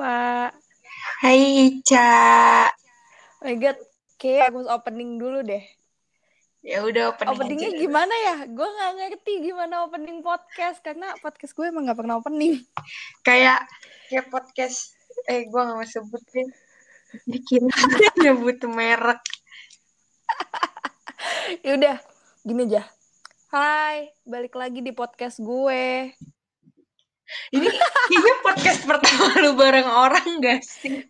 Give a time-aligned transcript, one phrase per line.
[0.00, 0.48] Diva.
[1.20, 2.08] Hai Ica.
[3.36, 3.76] Oh my god,
[4.16, 5.60] kayak aku opening dulu deh.
[6.64, 7.80] Ya udah opening Openingnya aja.
[7.84, 8.36] gimana ya?
[8.48, 12.64] Gue nggak ngerti gimana opening podcast karena podcast gue emang nggak pernah opening.
[13.28, 13.68] Kayak
[14.08, 14.96] kayak podcast
[15.28, 16.48] eh gua gak mau sebut deh.
[17.28, 17.68] Bikin
[18.24, 19.20] nyebut merek.
[21.60, 22.00] Ya udah,
[22.40, 22.88] gini aja.
[23.52, 26.08] Hai, balik lagi di podcast gue.
[27.50, 31.02] Ini kayaknya podcast pertama lu bareng orang gak sih?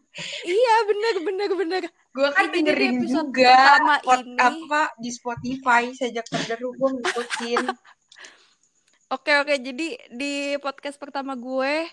[0.44, 1.82] Iya, bener, bener, bener.
[2.10, 4.36] Gue kan Ini dengerin juga pod, ini.
[4.36, 7.64] apa di Spotify sejak terderu gue ngikutin.
[9.10, 9.54] Oke, oke.
[9.58, 11.86] Jadi di podcast pertama gue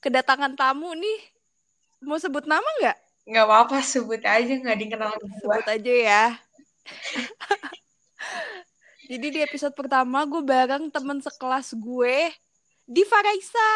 [0.00, 1.18] kedatangan tamu nih.
[2.04, 2.98] Mau sebut nama nggak?
[3.32, 5.30] Gak apa-apa sebut aja nggak dikenal gue.
[5.40, 6.24] Sebut aja ya.
[9.04, 12.32] Jadi di episode pertama gue bareng temen sekelas gue,
[12.84, 13.70] Diva Raisa.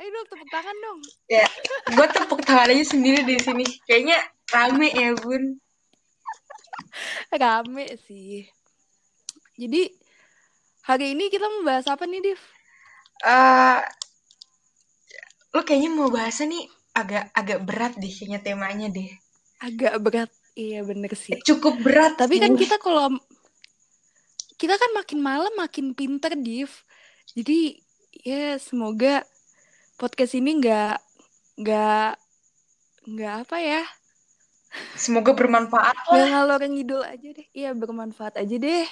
[0.00, 1.00] Ayo dong tepuk tangan dong.
[1.28, 1.44] Ya,
[1.92, 3.68] gue tepuk tangan aja sendiri di sini.
[3.84, 4.16] Kayaknya
[4.48, 5.60] rame ya bun.
[7.28, 8.48] Rame sih.
[9.60, 9.92] Jadi
[10.88, 12.40] hari ini kita mau bahas apa nih, Div?
[13.20, 13.80] eh
[15.52, 16.64] lu kayaknya mau bahasnya nih
[16.96, 19.12] agak agak berat deh kayaknya temanya deh.
[19.60, 20.30] Agak berat.
[20.56, 21.36] Iya bener sih.
[21.44, 22.16] Cukup berat.
[22.16, 23.12] Tapi kan kita kalau
[24.56, 26.72] kita kan makin malam makin pinter, Div.
[27.36, 27.89] Jadi
[28.20, 29.24] ya semoga
[29.96, 30.96] podcast ini nggak
[31.60, 32.12] nggak
[33.08, 33.82] nggak apa ya
[34.94, 36.28] semoga bermanfaat nggak lah.
[36.30, 37.46] ngalor ngidul aja deh.
[37.50, 38.86] Iya bermanfaat aja deh.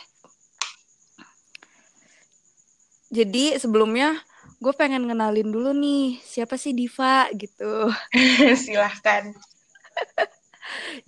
[3.08, 4.20] Jadi sebelumnya
[4.58, 7.88] gue pengen ngenalin dulu nih siapa sih Diva gitu.
[8.64, 9.32] Silahkan.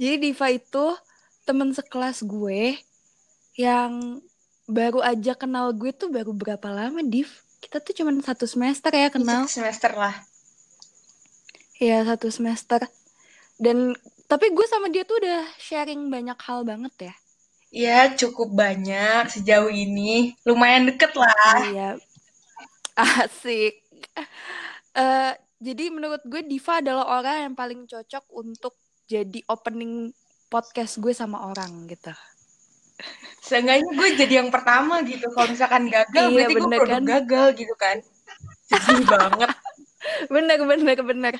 [0.00, 0.96] Jadi Diva itu
[1.44, 2.78] temen sekelas gue
[3.58, 4.22] yang
[4.70, 7.50] baru aja kenal gue tuh baru berapa lama Div?
[7.61, 9.44] Kita tuh cuman satu semester ya kenal.
[9.44, 10.16] Satu semester lah.
[11.77, 12.80] Ya satu semester.
[13.61, 13.94] Dan
[14.25, 17.14] tapi gue sama dia tuh udah sharing banyak hal banget ya.
[17.70, 20.34] Ya cukup banyak sejauh ini.
[20.43, 21.56] Lumayan deket lah.
[21.69, 21.91] Iya.
[22.98, 23.84] Asik.
[24.97, 30.09] Eh jadi menurut gue Diva adalah orang yang paling cocok untuk jadi opening
[30.48, 32.10] podcast gue sama orang gitu.
[33.41, 35.27] Seenggaknya gue jadi yang pertama gitu.
[35.33, 37.05] Kalau misalkan gagal, Iya, berarti gue produk kan?
[37.05, 37.97] gagal gitu kan.
[38.69, 39.50] Sedih banget.
[40.33, 41.34] Bener bener bener.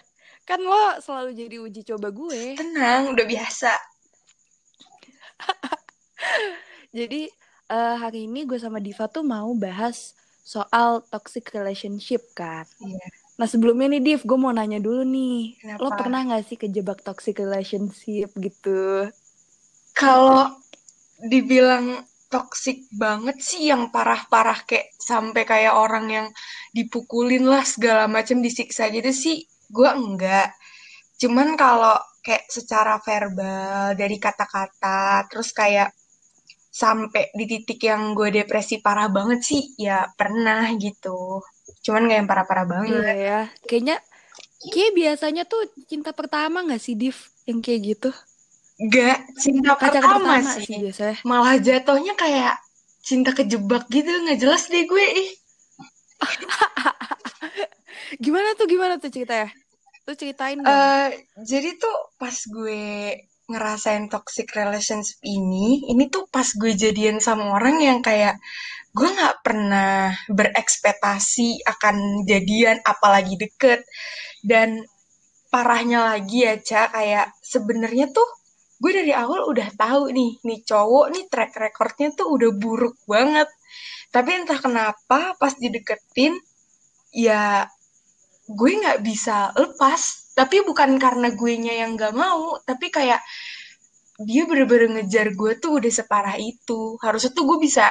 [0.45, 2.61] Kan lo selalu jadi uji coba gue.
[2.61, 3.73] Tenang, udah biasa.
[6.99, 7.25] Jadi
[7.71, 10.13] eh, hari ini gue sama Diva tuh mau bahas
[10.45, 12.69] soal toxic relationship kan.
[12.85, 13.07] Iya.
[13.41, 15.57] Nah sebelumnya nih Div, gue mau nanya dulu nih.
[15.57, 15.81] Kenapa?
[15.81, 19.09] Lo pernah gak sih kejebak toxic relationship gitu?
[19.97, 20.53] Kalau
[21.25, 22.01] dibilang
[22.31, 26.27] toxic banget sih yang parah-parah kayak sampai kayak orang yang
[26.71, 30.55] dipukulin lah segala macam disiksa gitu sih gue enggak.
[31.19, 35.91] Cuman kalau kayak secara verbal dari kata-kata terus kayak
[36.71, 41.43] sampai di titik yang gue depresi parah banget sih ya pernah gitu.
[41.83, 43.03] Cuman gak yang parah-parah banget.
[43.03, 43.41] Iya ya.
[43.67, 43.97] Kayaknya
[44.71, 47.19] kayak biasanya tuh cinta pertama gak sih Div?
[47.49, 48.11] Yang kayak gitu.
[48.89, 50.65] Gak cinta Pacar pertama, pertama sih.
[50.65, 51.17] sih biasanya.
[51.29, 52.57] Malah jatuhnya kayak
[53.05, 55.31] cinta kejebak gitu nggak jelas deh gue ih.
[58.25, 59.53] Gimana tuh gimana tuh ceritanya?
[60.09, 60.69] Tuh ceritain dong.
[60.69, 61.09] Eh,
[61.45, 62.83] jadi tuh pas gue
[63.51, 68.39] ngerasain toxic relationship ini, ini tuh pas gue jadian sama orang yang kayak
[68.95, 73.83] gue nggak pernah berekspektasi akan jadian, apalagi deket.
[74.43, 74.83] Dan
[75.51, 78.27] parahnya lagi ya, Ca, kayak sebenarnya tuh
[78.81, 83.49] gue dari awal udah tahu nih, nih cowok nih track recordnya tuh udah buruk banget.
[84.11, 86.35] Tapi entah kenapa pas dideketin,
[87.15, 87.69] ya
[88.51, 93.23] gue nggak bisa lepas tapi bukan karena gue nya yang nggak mau tapi kayak
[94.21, 97.89] dia bener-bener ngejar gue tuh udah separah itu harusnya tuh gue bisa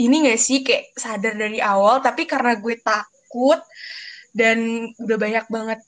[0.00, 3.60] ini gak sih kayak sadar dari awal tapi karena gue takut
[4.32, 5.80] dan udah banyak banget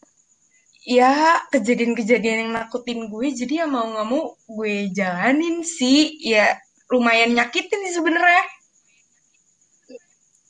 [0.85, 6.61] ya kejadian-kejadian yang nakutin gue jadi ya mau nggak mau gue jalanin sih ya
[6.93, 8.45] lumayan nyakitin sih sebenarnya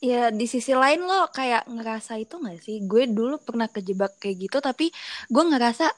[0.05, 2.83] Ya di sisi lain lo kayak ngerasa itu gak sih?
[2.85, 4.93] Gue dulu pernah kejebak kayak gitu tapi
[5.33, 5.89] gue ngerasa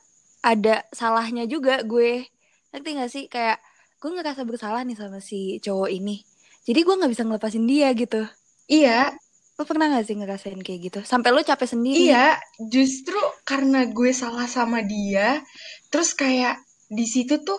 [0.46, 2.24] ada salahnya juga gue.
[2.72, 3.24] Ngerti gak sih?
[3.28, 3.60] Kayak
[4.00, 6.24] gue ngerasa bersalah nih sama si cowok ini.
[6.64, 8.24] Jadi gue gak bisa ngelepasin dia gitu.
[8.68, 9.16] iya
[9.58, 11.00] Lo pernah gak sih ngerasain kayak gitu?
[11.02, 12.14] Sampai lo capek sendiri.
[12.14, 15.42] Iya, justru karena gue salah sama dia,
[15.90, 16.62] terus kayak
[16.94, 17.58] di situ tuh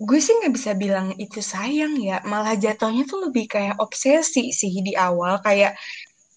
[0.00, 4.80] gue sih nggak bisa bilang itu sayang ya, malah jatuhnya tuh lebih kayak obsesi sih
[4.80, 5.76] di awal, kayak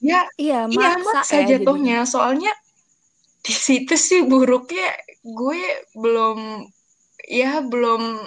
[0.03, 2.51] ya Iya, iya maksa maksa ya jatuhnya, soalnya
[3.39, 5.59] di situ sih buruknya gue
[5.95, 6.67] belum
[7.27, 8.19] ya belum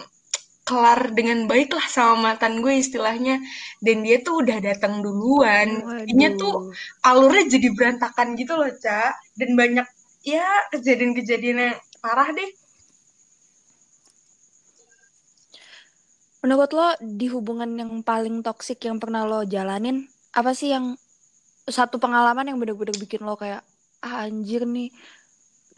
[0.62, 3.43] kelar dengan baik lah sama mantan gue istilahnya.
[3.82, 5.82] Dan dia tuh udah datang duluan.
[6.06, 6.70] Jadinya tuh
[7.03, 9.14] alurnya jadi berantakan gitu loh Ca.
[9.35, 9.87] Dan banyak
[10.23, 12.50] ya kejadian-kejadian yang parah deh.
[16.43, 20.99] Menurut lo di hubungan yang paling toksik yang pernah lo jalanin, apa sih yang
[21.70, 23.62] satu pengalaman yang bener-bener bikin lo kayak
[24.03, 24.91] ah anjir nih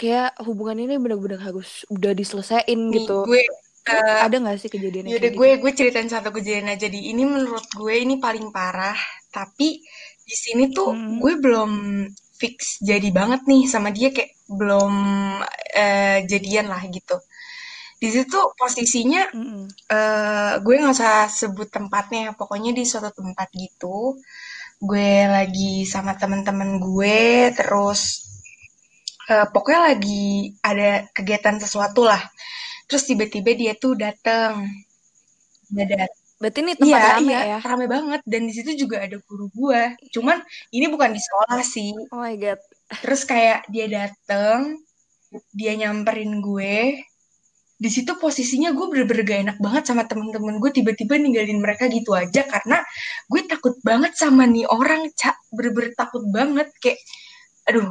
[0.01, 3.29] kayak hubungan ini bener-bener harus udah diselesain gitu.
[3.29, 3.45] gue
[3.93, 5.59] Eh, ada nggak sih kejadian kayak gue gitu?
[5.63, 6.87] gue ceritain satu kejadian aja.
[6.95, 8.97] Di ini menurut gue ini paling parah.
[9.37, 9.69] Tapi
[10.29, 11.19] di sini tuh Mm-mm.
[11.21, 11.71] gue belum
[12.41, 12.57] fix
[12.91, 14.09] jadi banget nih sama dia.
[14.17, 14.93] Kayak belum
[15.85, 17.17] eh, jadian lah gitu.
[18.03, 19.63] Di situ posisinya Mm-mm.
[19.97, 22.25] eh, gue nggak usah sebut tempatnya.
[22.41, 24.17] Pokoknya di suatu tempat gitu.
[24.89, 27.19] Gue lagi sama temen-temen gue
[27.59, 28.01] terus
[29.31, 32.21] eh, pokoknya lagi ada kegiatan sesuatu lah
[32.89, 34.69] terus tiba-tiba dia tuh datang
[35.73, 37.59] dia datang Berarti ini tempat Iya, rame iya, ya?
[37.63, 38.21] rame banget.
[38.29, 39.95] Dan di situ juga ada guru gua.
[40.13, 40.43] Cuman
[40.75, 41.95] ini bukan di sekolah sih.
[42.11, 42.61] Oh my god.
[43.01, 44.83] Terus kayak dia dateng,
[45.55, 47.01] dia nyamperin gue.
[47.75, 50.71] Di situ posisinya gue bener-bener gak enak banget sama temen-temen gue.
[50.75, 52.83] Tiba-tiba ninggalin mereka gitu aja karena
[53.31, 55.39] gue takut banget sama nih orang, cak.
[55.49, 56.69] Bener-bener takut banget.
[56.83, 56.99] Kayak,
[57.73, 57.89] aduh,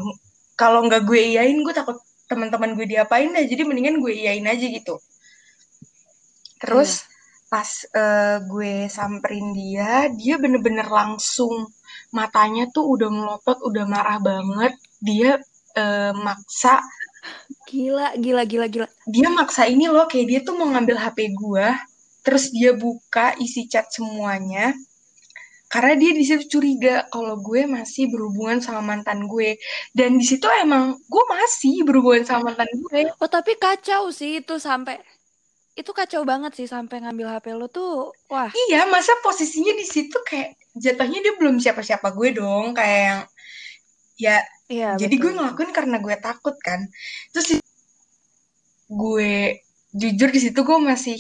[0.53, 1.97] kalau nggak gue iyain, gue takut
[2.33, 3.43] teman-teman gue diapain dah.
[3.51, 4.95] Jadi mendingan gue iyain aja gitu.
[6.61, 7.07] Terus Iya.
[7.53, 7.69] pas
[8.03, 11.53] eh, gue samperin dia, dia bener-bener langsung
[12.17, 14.73] matanya tuh udah melotot, udah marah banget.
[15.07, 15.31] Dia
[15.77, 16.75] eh, maksa,
[17.69, 18.87] Gila, gila, gila, gila.
[19.13, 21.67] dia maksa ini loh kayak dia tuh mau ngambil HP gue,
[22.25, 24.65] terus dia buka isi chat semuanya.
[25.73, 29.57] Karena dia di situ curiga kalau gue masih berhubungan sama mantan gue.
[29.97, 33.01] Dan di situ emang gue masih berhubungan sama mantan gue.
[33.21, 35.01] Oh tapi kacau sih itu sampai
[35.73, 38.13] itu kacau banget sih sampai ngambil HP lo tuh.
[38.29, 43.21] Wah, Iya, masa posisinya di situ kayak jatuhnya dia belum siapa-siapa gue dong, kayak yang
[44.13, 44.37] ya
[44.69, 45.37] iya jadi gue betul.
[45.41, 46.85] ngelakuin karena gue takut kan.
[47.33, 47.47] Terus
[48.89, 49.31] gue
[49.93, 51.17] jujur di situ gue masih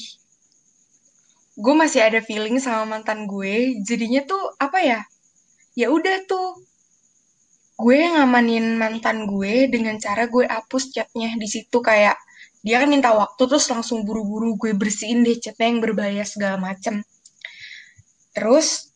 [1.57, 3.79] gue masih ada feeling sama mantan gue.
[3.85, 4.99] Jadinya tuh apa ya?
[5.77, 6.61] Ya udah tuh
[7.73, 12.15] gue ngamanin mantan gue dengan cara gue hapus chatnya di situ kayak
[12.63, 17.01] dia kan minta waktu terus langsung buru-buru gue bersihin deh chatnya yang berbahaya segala macem.
[18.33, 18.93] Terus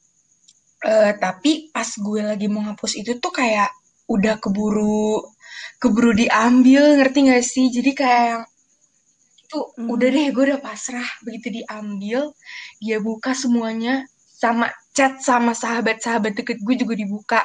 [0.86, 3.70] Eh, tapi pas gue lagi mau ngapus itu tuh kayak
[4.14, 5.26] udah keburu
[5.82, 8.40] keburu diambil ngerti gak sih jadi kayak
[9.48, 10.16] itu udah Mhm.
[10.20, 11.08] deh gue udah pasrah.
[11.24, 12.36] Begitu diambil
[12.84, 17.42] dia buka semuanya sama chat sama sahabat-sahabat deket gue juga dibuka.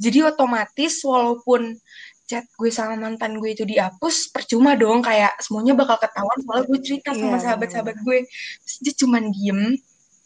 [0.00, 1.76] Jadi otomatis walaupun
[2.24, 6.80] chat gue sama mantan gue itu dihapus percuma dong kayak semuanya bakal ketahuan soalnya gue
[6.80, 7.44] cerita Iya sama benar-benar.
[7.44, 8.18] sahabat-sahabat gue
[8.64, 9.60] terus dia cuman diem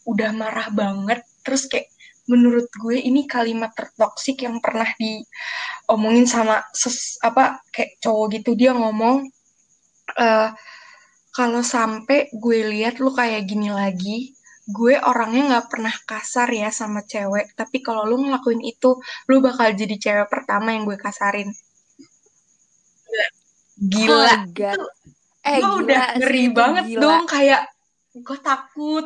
[0.07, 1.19] udah marah banget.
[1.43, 1.91] Terus kayak
[2.27, 8.55] menurut gue ini kalimat tertoksik yang pernah diomongin sama ses, apa kayak cowok gitu.
[8.55, 9.27] Dia ngomong
[10.17, 10.49] eh
[11.37, 14.33] kalau sampai gue lihat lu kayak gini lagi
[14.67, 17.55] gue orangnya nggak pernah kasar ya sama cewek.
[17.55, 18.99] Tapi kalau lu ngelakuin itu
[19.31, 21.47] lu bakal jadi cewek pertama yang gue kasarin.
[21.47, 21.55] Oh
[23.77, 24.75] gila god.
[24.75, 24.85] itu
[25.47, 27.01] Eh gue udah gila ngeri sih banget gila.
[27.05, 27.61] dong kayak
[28.11, 29.05] gue takut.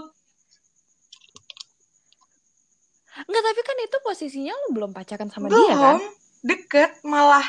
[3.22, 6.00] Enggak tapi kan itu posisinya lo belum pacaran sama dia kan?
[6.00, 6.01] belum
[6.41, 7.46] deket malah.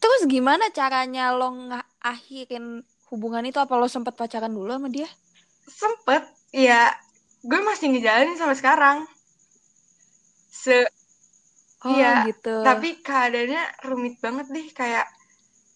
[0.00, 2.80] Terus gimana caranya lo ngakhirin
[3.12, 3.58] hubungan itu?
[3.64, 5.08] Apa lo sempat pacaran dulu sama dia?
[5.80, 6.22] sempet
[6.66, 6.82] ya
[7.48, 8.96] gue masih ngejalanin sampai sekarang
[10.62, 10.76] se
[11.84, 12.48] Oh iya gitu.
[12.66, 15.06] tapi keadaannya rumit banget deh kayak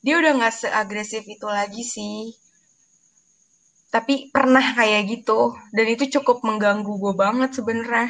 [0.05, 2.19] dia udah nggak seagresif itu lagi sih
[3.95, 5.41] tapi pernah kayak gitu
[5.75, 8.09] dan itu cukup mengganggu gue banget sebenarnya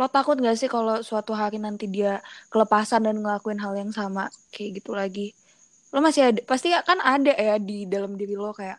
[0.00, 2.12] Lo takut gak sih kalau suatu hari nanti dia
[2.52, 5.26] kelepasan dan ngelakuin hal yang sama kayak gitu lagi?
[5.94, 8.78] Lo masih ada, pasti kan ada ya di dalam diri lo kayak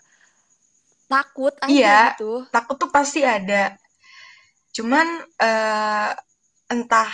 [1.11, 2.31] takut aja iya gitu.
[2.53, 3.63] takut tuh pasti ada
[4.75, 5.07] cuman
[5.39, 6.11] eh,
[6.73, 7.11] entah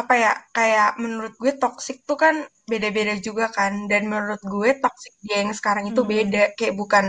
[0.00, 2.34] apa ya kayak menurut gue toxic tuh kan
[2.70, 6.12] beda-beda juga kan dan menurut gue toxic dia yang sekarang itu Mm-mm.
[6.14, 7.04] beda kayak bukan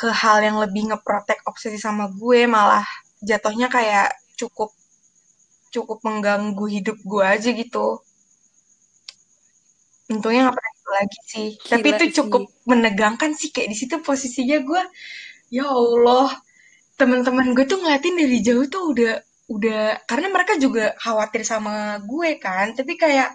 [0.00, 2.86] ke hal yang lebih ngeprotek obsesi sama gue malah
[3.28, 4.08] jatuhnya kayak
[4.40, 4.70] cukup
[5.74, 7.86] cukup mengganggu hidup gue aja gitu
[10.12, 12.54] untungnya nggak pernah lagi sih tapi Gila itu cukup sih.
[12.70, 14.82] menegangkan sih kayak di situ posisinya gue
[15.54, 16.28] ya Allah
[17.00, 19.14] teman-teman gue tuh ngeliatin dari jauh tuh udah
[19.50, 23.34] udah karena mereka juga khawatir sama gue kan tapi kayak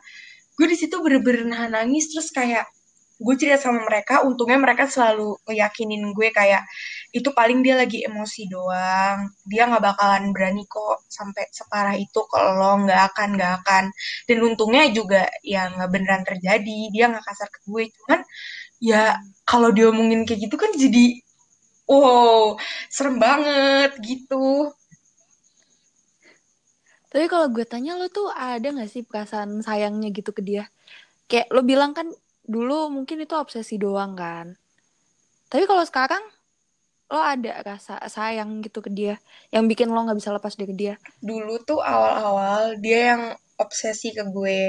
[0.55, 2.65] gue di situ bener-bener nahan nangis terus kayak
[3.15, 6.67] gue cerita sama mereka untungnya mereka selalu ngeyakinin gue kayak
[7.15, 9.31] itu paling dia lagi emosi doang.
[9.47, 13.83] Dia nggak bakalan berani kok sampai separah itu kalau nggak akan nggak akan.
[14.27, 16.79] Dan untungnya juga ya nggak beneran terjadi.
[16.91, 17.83] Dia nggak kasar ke gue.
[17.95, 18.19] Cuman
[18.83, 19.15] ya
[19.47, 21.23] kalau diomongin kayak gitu kan jadi
[21.87, 22.59] wow
[22.91, 24.75] serem banget gitu.
[27.15, 30.67] Tapi kalau gue tanya lo tuh ada gak sih perasaan sayangnya gitu ke dia?
[31.31, 32.11] Kayak lo bilang kan
[32.53, 34.45] dulu mungkin itu obsesi doang kan.
[35.51, 36.23] Tapi kalau sekarang
[37.13, 39.15] lo ada rasa sayang gitu ke dia
[39.53, 40.95] yang bikin lo nggak bisa lepas dari dia.
[41.29, 43.23] dulu tuh awal-awal dia yang
[43.63, 44.59] obsesi ke gue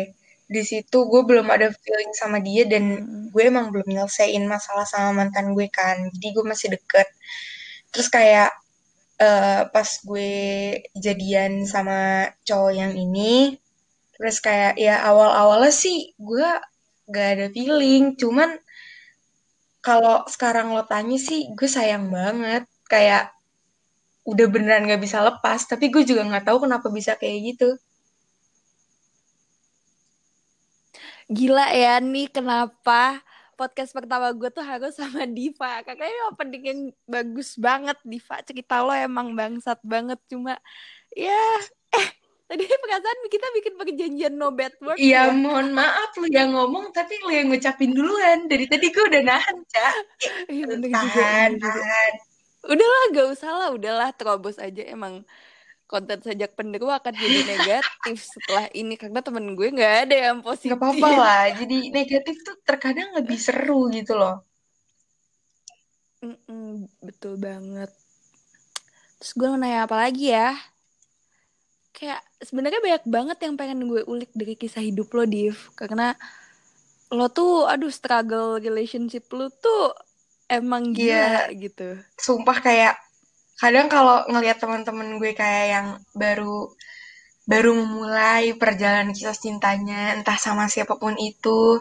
[0.54, 3.28] di situ gue belum ada feeling sama dia dan Hmm.
[3.32, 7.06] gue emang belum nyelesain masalah sama mantan gue kan jadi gue masih deket
[7.92, 8.50] terus kayak
[9.28, 10.30] eh, pas gue
[11.06, 11.98] jadian sama
[12.48, 13.56] cowok yang ini
[14.16, 16.48] terus kayak ya awal-awalnya sih gue
[17.10, 18.14] gak ada feeling.
[18.18, 18.58] Cuman
[19.82, 22.66] kalau sekarang lo tanya sih gue sayang banget.
[22.86, 23.34] Kayak
[24.26, 25.66] udah beneran gak bisa lepas.
[25.66, 27.70] Tapi gue juga nggak tahu kenapa bisa kayak gitu.
[31.26, 33.18] Gila ya nih kenapa
[33.58, 35.82] podcast pertama gue tuh harus sama Diva.
[35.82, 38.38] Kakaknya opening yang bagus banget Diva.
[38.44, 40.20] Cerita lo emang bangsat banget.
[40.30, 40.54] Cuma
[41.16, 41.40] ya
[41.96, 42.08] eh
[42.50, 45.32] tadi perasaan kita bikin perjanjian no bad word Iya, ya.
[45.34, 48.38] mohon maaf lu yang ngomong, tapi lu yang ngucapin duluan.
[48.50, 49.94] Dari tadi gue udah nahan, Cak.
[50.54, 51.70] Iya bener Tahan, juga.
[51.74, 52.12] tahan.
[52.66, 55.22] Udahlah gak usah lah, udahlah terobos aja emang
[55.86, 60.74] konten sajak penderu akan jadi negatif setelah ini karena temen gue nggak ada yang positif.
[60.74, 61.42] Gak apa-apa lah.
[61.60, 64.42] Jadi negatif tuh terkadang lebih seru gitu loh.
[66.24, 67.90] Mm-mm, betul banget.
[69.20, 70.75] Terus gue mau nanya apa lagi ya?
[71.96, 75.56] Kayak sebenarnya banyak banget yang pengen gue ulik dari kisah hidup lo, Div.
[75.72, 76.12] Karena
[77.08, 79.96] lo tuh, aduh, struggle relationship lo tuh
[80.46, 81.56] emang gila Iya.
[81.56, 81.88] gitu.
[82.20, 82.94] Sumpah kayak
[83.56, 86.68] kadang kalau ngelihat teman-teman gue kayak yang baru
[87.48, 91.80] baru memulai perjalanan kisah cintanya entah sama siapa pun itu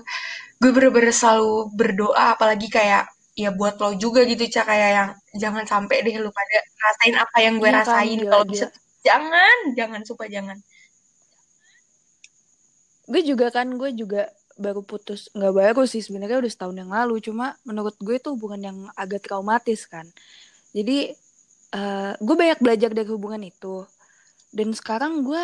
[0.62, 5.66] gue bener-bener selalu berdoa apalagi kayak ya buat lo juga gitu Cak kayak yang jangan
[5.68, 8.66] sampai deh lu pada rasain apa yang gue Iya kan, rasain gila, kalau bisa
[9.06, 10.58] jangan jangan sumpah jangan
[13.06, 15.30] Gue juga kan, gue juga baru putus.
[15.30, 17.22] Nggak baru sih, sebenarnya udah setahun yang lalu.
[17.22, 20.10] Cuma menurut gue itu hubungan yang agak traumatis kan.
[20.74, 21.14] Jadi,
[21.70, 23.86] eh, gue banyak belajar dari hubungan itu.
[24.50, 25.44] Dan sekarang gue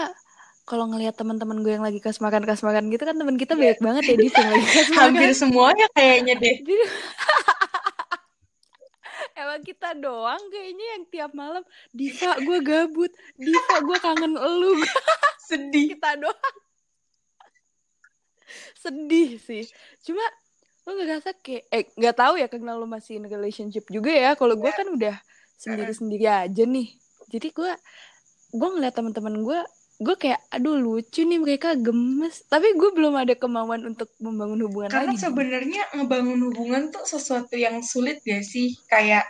[0.65, 3.61] kalau ngelihat teman-teman gue yang lagi kasmaran-kasmaran gitu kan teman kita Iya.
[3.61, 5.01] banyak banget ya di yang lagi kasmaran.
[5.13, 6.55] hampir semuanya kayaknya deh
[9.43, 14.77] emang kita doang kayaknya yang tiap malam Diva gue gabut, Diva gue kangen elu.
[15.51, 16.55] sedih kita doang
[18.81, 19.63] sedih sih.
[20.03, 20.23] Cuma
[20.81, 24.31] lo nggak rasa kayak eh nggak tahu ya karena lo masih in relationship juga ya.
[24.33, 25.15] Kalau gue kan udah
[25.55, 26.89] sendiri-sendiri aja nih.
[27.29, 27.71] Jadi gue
[28.51, 29.59] gue ngeliat teman-teman gue
[30.01, 32.41] gue kayak aduh lucu nih mereka gemes.
[32.49, 37.53] Tapi gue belum ada kemauan untuk membangun hubungan karena lagi sebenarnya ngebangun hubungan tuh sesuatu
[37.53, 38.73] yang sulit gak sih?
[38.89, 39.29] Kayak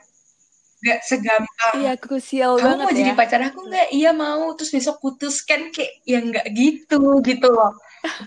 [0.79, 1.75] gak segampang.
[1.75, 2.97] Iya krusial kamu banget mau ya.
[3.03, 3.87] jadi pacar aku nggak?
[3.91, 4.45] Iya mau.
[4.55, 7.75] Terus besok putus kan kayak ya nggak gitu gitu loh.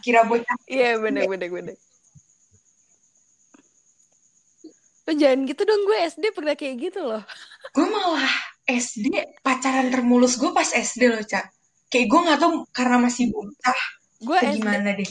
[0.04, 1.76] Kira bocah iya bener bener bener.
[5.04, 7.24] Lo jangan gitu dong gue SD pernah kayak gitu loh.
[7.72, 8.36] Gue malah
[8.68, 10.36] SD pacaran termulus.
[10.36, 13.78] Gue pas SD loh cak kayak gue nggak tahu karena masih bocah
[14.20, 15.10] gue gimana deh.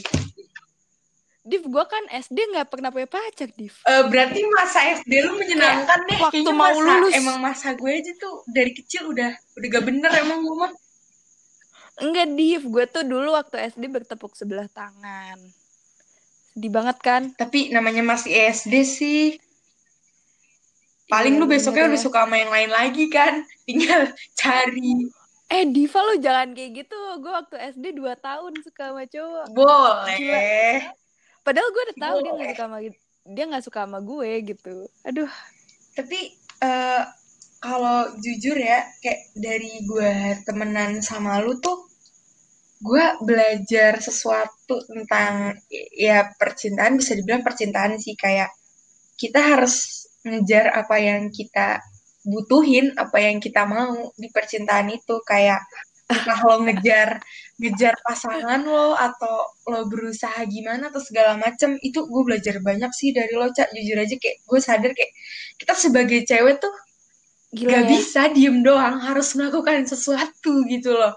[1.44, 3.76] Div gue kan SD nggak pernah punya pacar Div.
[3.84, 6.16] Eh, berarti masa SD lu menyenangkan deh.
[6.16, 7.12] waktu kayaknya mau masa lulus.
[7.12, 9.28] emang masa gue aja tuh dari kecil udah
[9.60, 10.72] udah gak bener emang gue mah.
[11.94, 15.36] Enggak Div, gue tuh dulu waktu SD bertepuk sebelah tangan.
[16.56, 17.22] Sedih banget kan?
[17.36, 19.22] tapi namanya masih SD sih.
[21.04, 22.04] Paling Iya, lu besoknya udah ya.
[22.08, 23.44] suka sama yang lain lagi kan?
[23.68, 25.12] Tinggal cari
[25.54, 26.98] Eh Diva lo jangan kayak gitu.
[27.22, 29.46] Gue waktu SD 2 tahun suka sama cowok.
[29.54, 30.90] boleh
[31.46, 32.78] Padahal gue udah tahu dia nggak suka sama
[33.24, 34.74] dia nggak suka sama gue gitu.
[35.06, 35.30] Aduh,
[35.94, 37.02] tapi eh,
[37.62, 41.86] kalau jujur ya kayak dari gue temenan sama lu tuh
[42.84, 45.56] gue belajar sesuatu tentang
[45.94, 48.52] ya percintaan bisa dibilang percintaan sih kayak
[49.16, 51.80] kita harus ngejar apa yang kita
[52.24, 55.20] butuhin apa yang kita mau di percintaan itu.
[55.22, 55.62] Kayak
[56.04, 57.16] entah lo ngejar
[57.56, 63.16] ngejar pasangan lo atau lo berusaha gimana atau segala macem itu gue belajar banyak sih
[63.16, 65.12] dari lo cak jujur aja kayak gue sadar kayak
[65.56, 66.74] kita sebagai cewek tuh
[67.54, 67.88] gila gak ya.
[67.88, 71.14] bisa diem doang harus melakukan sesuatu gitu loh.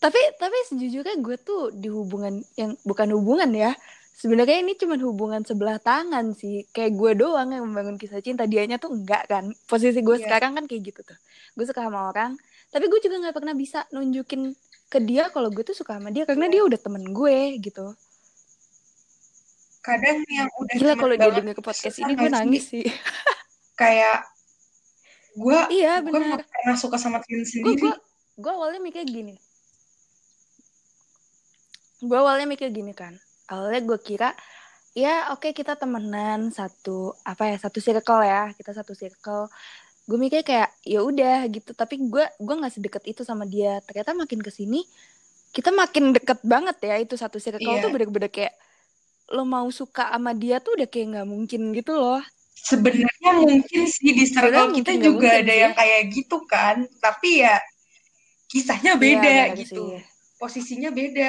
[0.00, 3.72] Tapi tapi sejujurnya gue tuh di hubungan yang bukan hubungan ya
[4.16, 6.64] sebenarnya ini cuma hubungan sebelah tangan sih.
[6.72, 8.48] Kayak gue doang yang membangun kisah cinta.
[8.48, 9.52] Dianya tuh enggak kan?
[9.68, 10.24] Posisi gue Iya.
[10.24, 11.18] sekarang kan kayak gitu tuh.
[11.52, 12.34] Gue suka sama orang
[12.66, 14.50] tapi gue juga nggak pernah bisa nunjukin
[14.90, 17.94] ke dia kalau gue tuh suka sama dia karena dia udah temen gue gitu.
[19.80, 22.36] Kadang yang udah gila kalau dia denger ke podcast ini gue nggak sih?
[22.36, 22.86] nangis sih.
[23.80, 24.26] Kayak
[25.36, 26.42] gue iya gue benar.
[26.42, 27.80] pernah suka sama temen gue sendiri.
[27.80, 27.94] gue
[28.36, 29.38] gue awalnya mikir gini.
[32.02, 33.14] Gue awalnya mikir gini kan
[33.46, 34.30] awalnya gue kira
[34.96, 39.46] ya oke kita temenan satu apa ya satu circle ya kita satu circle.
[40.06, 41.74] Gue mikir kayak ya udah gitu.
[41.74, 43.82] Tapi gue gue nggak sedekat itu sama dia.
[43.82, 44.86] Ternyata makin ke sini
[45.50, 47.82] kita makin deket banget ya itu satu circle Iya.
[47.82, 48.54] tuh bener-bener kayak
[49.32, 52.22] lo mau suka sama dia tuh udah kayak nggak mungkin gitu loh.
[52.56, 55.60] Sebenarnya mungkin sih di circle kita juga mungkin ada sih.
[55.66, 56.76] yang kayak gitu kan.
[56.98, 57.56] Tapi ya
[58.46, 59.82] kisahnya Iya, beda bener gitu.
[59.90, 60.00] sih.
[60.36, 61.28] posisinya beda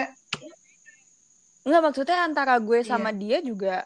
[1.67, 2.88] Enggak maksudnya antara gue Iya.
[2.88, 3.83] sama dia juga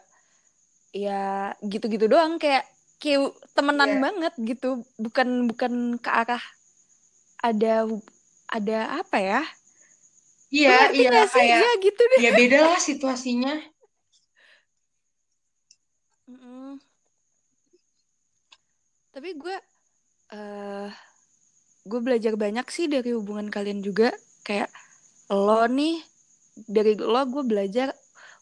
[0.94, 2.38] ya gitu-gitu doang.
[2.38, 2.62] Kayak
[3.02, 4.00] kayak temenan Iya.
[4.06, 4.86] banget gitu.
[5.02, 6.42] Bukan bukan ke arah
[7.42, 7.90] ada
[8.46, 9.42] ada apa ya?
[10.52, 12.18] Iya iya kayak ya gitu deh.
[12.22, 13.58] ya beda lah situasinya.
[19.12, 19.56] Tapi gue
[20.32, 20.88] eh
[21.82, 24.14] gue belajar banyak sih dari hubungan kalian juga.
[24.46, 24.70] Kayak
[25.32, 25.98] lo nih
[26.56, 27.92] dari lo gue belajar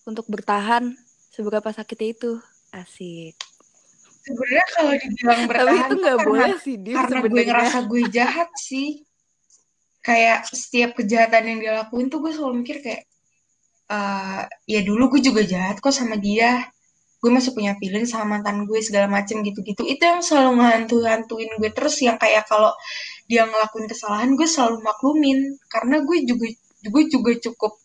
[0.06, 0.94] untuk bertahan
[1.30, 2.32] seberapa sakitnya itu.
[2.70, 3.34] Asik.
[4.20, 7.48] Sebenarnya kalau dibilang tapi bertahan itu tuh nggak boleh sih dia karena gue sebenarnya.
[7.50, 8.88] ngerasa gue jahat sih.
[10.00, 13.02] Kayak setiap kejahatan yang dia lakuin tuh gue selalu mikir kayak
[13.90, 16.68] eh ya dulu gue juga jahat kok sama dia.
[17.20, 19.84] Gue masih punya feeling sama mantan gue segala macem gitu-gitu.
[19.84, 22.72] Itu yang selalu ngehantu-hantuin gue terus yang kayak kalau
[23.28, 25.58] dia ngelakuin kesalahan gue selalu maklumin.
[25.68, 26.48] Karena gue juga
[26.80, 27.76] gue juga cukup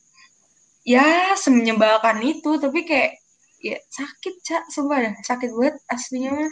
[0.85, 3.17] ya semenyebalkan itu tapi kayak
[3.57, 6.51] ya sakit cak sumpah dah sakit banget aslinya mah.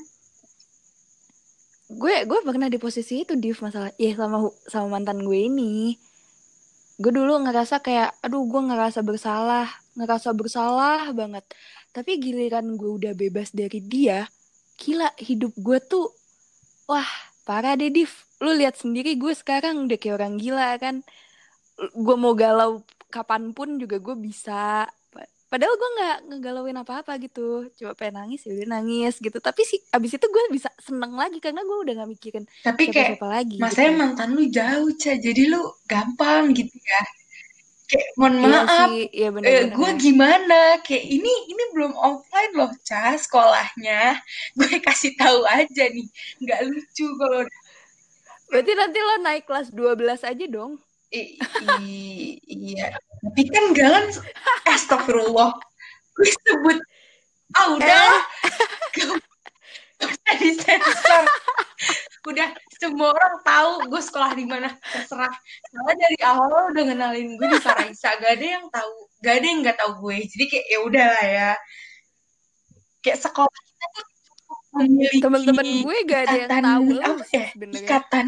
[1.94, 5.94] Gue gue pernah di posisi itu di masalah ya sama sama mantan gue ini.
[6.98, 11.46] Gue dulu ngerasa kayak aduh gue ngerasa bersalah ngerasa bersalah banget.
[11.94, 14.26] Tapi giliran gue udah bebas dari dia
[14.82, 16.10] gila hidup gue tuh
[16.90, 17.06] wah
[17.46, 18.10] parah deh Div.
[18.42, 21.06] Lu lihat sendiri gue sekarang udah kayak orang gila kan.
[21.94, 22.82] Gue mau galau
[23.16, 24.62] kapan pun juga gue bisa.
[25.14, 27.42] Pa- padahal gue nggak ngegalauin apa-apa gitu.
[27.78, 29.38] Coba pengen nangis ya udah nangis gitu.
[29.48, 33.14] Tapi sih abis itu gue bisa seneng lagi karena gue udah nggak mikirin tapi kayak
[33.16, 34.00] siapa-siapa lagi masanya gitu.
[34.02, 37.02] mantan lu jauh cak jadi lu gampang gitu ya.
[37.90, 38.90] Kayak mohon Iya maaf.
[38.90, 40.56] sih, iya eh, gue gimana?
[40.86, 44.18] Kayak ini ini belum offline loh cah sekolahnya.
[44.58, 46.08] Gue kasih tahu aja nih.
[46.42, 47.42] Nggak lucu kalau
[48.50, 50.74] Berarti nanti lo naik kelas 12 aja dong.
[51.14, 52.98] I- i- iya.
[52.98, 54.10] Tapi kan galan
[54.66, 55.54] astagfirullah.
[56.18, 56.78] Gue sebut
[57.54, 58.10] ah udah
[60.04, 61.24] usah disensor.
[62.24, 62.50] Udah
[62.82, 64.74] semua orang tahu gue sekolah di mana.
[64.90, 65.32] Terserah.
[65.70, 69.60] Soalnya dari awal udah ngenalin gue di Saraisa gak ada yang tahu gak ada yang
[69.62, 70.18] nggak tahu gue.
[70.28, 71.52] Jadi kayak ya udah lah ya.
[73.04, 74.06] Kayak sekolah kita tuh
[74.74, 76.86] memiliki Temen-temen gue gak ada yang tahu
[77.30, 77.46] ya?
[77.54, 78.28] ikatan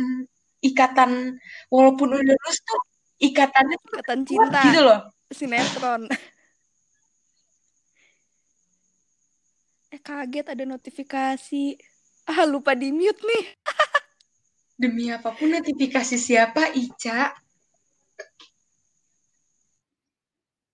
[0.65, 1.38] ikatan
[1.69, 2.82] walaupun udah lulus tuh
[3.21, 4.99] ikatannya tuh Ikatan kuat cinta, gitu loh
[5.32, 6.10] sinetron.
[9.93, 11.78] eh kaget ada notifikasi.
[12.25, 13.45] Ah lupa di mute nih.
[14.82, 17.32] demi apa pun notifikasi siapa Ica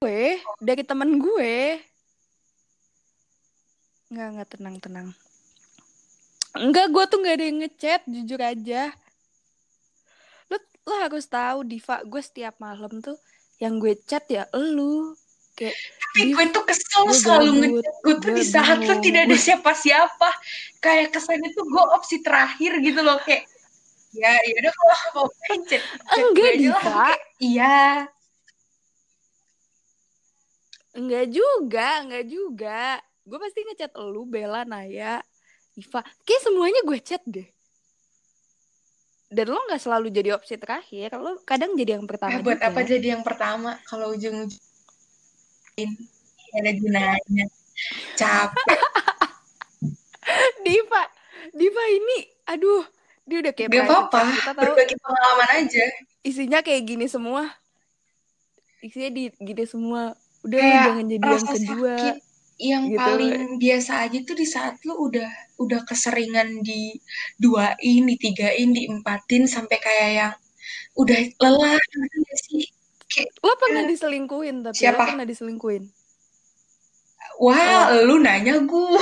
[0.02, 1.78] Gue dari temen gue.
[4.10, 5.14] Nggak, nggak tenang-tenang.
[6.58, 8.90] Enggak, gue tuh nggak ada yang ngechat, jujur aja.
[10.88, 13.18] Lo, harus tahu, Diva, gue setiap malam tuh
[13.62, 15.14] yang gue chat ya elu.
[15.54, 19.38] Kayak, tapi gue tuh kesel gue selalu ngechat gue tuh di saat lo tidak ada
[19.38, 20.30] siapa-siapa
[20.80, 23.48] kayak kesannya tuh gue opsi terakhir gitu loh kayak
[24.16, 27.08] ya ya udah kalau mau main chat chat gue Enggak, lah Diva.
[27.40, 27.80] iya
[30.92, 33.00] Enggak juga, enggak juga.
[33.24, 35.24] Gue pasti ngechat elu, Bella, Naya,
[35.80, 36.04] Iva.
[36.28, 37.48] Kayak semuanya gue chat deh.
[39.32, 42.68] Dan lo nggak selalu jadi opsi terakhir, lo kadang jadi yang pertama eh, buat juga.
[42.68, 45.90] apa jadi yang pertama kalau ujung-ujungin
[46.52, 47.48] ada gunanya
[48.20, 48.68] capek
[50.68, 51.04] Diva,
[51.56, 52.84] Diva ini, aduh,
[53.24, 55.86] dia udah kayak gak apa-apa kita tahu berbagi pengalaman aja
[56.22, 57.50] isinya kayak gini semua.
[58.82, 60.14] Isinya di gini semua.
[60.42, 61.96] Udah kayak jangan jadi yang kedua.
[61.98, 62.31] sakit
[62.62, 63.02] yang gitu.
[63.02, 66.94] paling biasa aja tuh di saat lu udah udah keseringan di
[67.38, 70.34] duain, ditigain, diempatin sampai kayak yang
[70.96, 72.64] udah lelah gitu sih?
[73.10, 75.02] Kayak, Lo pernah diselingkuhin tapi Siapa?
[75.04, 75.84] lo pernah diselingkuhin.
[77.42, 79.02] wah, lu nanya gue.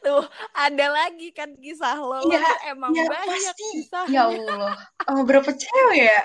[0.00, 0.24] Tuh,
[0.54, 2.22] ada lagi kan kisah lo.
[2.22, 3.64] Lo Iya, tuh emang ya banyak pasti.
[3.82, 4.12] kisahnya.
[4.14, 4.74] Ya Allah.
[5.02, 6.20] Sama berapa cewek ya?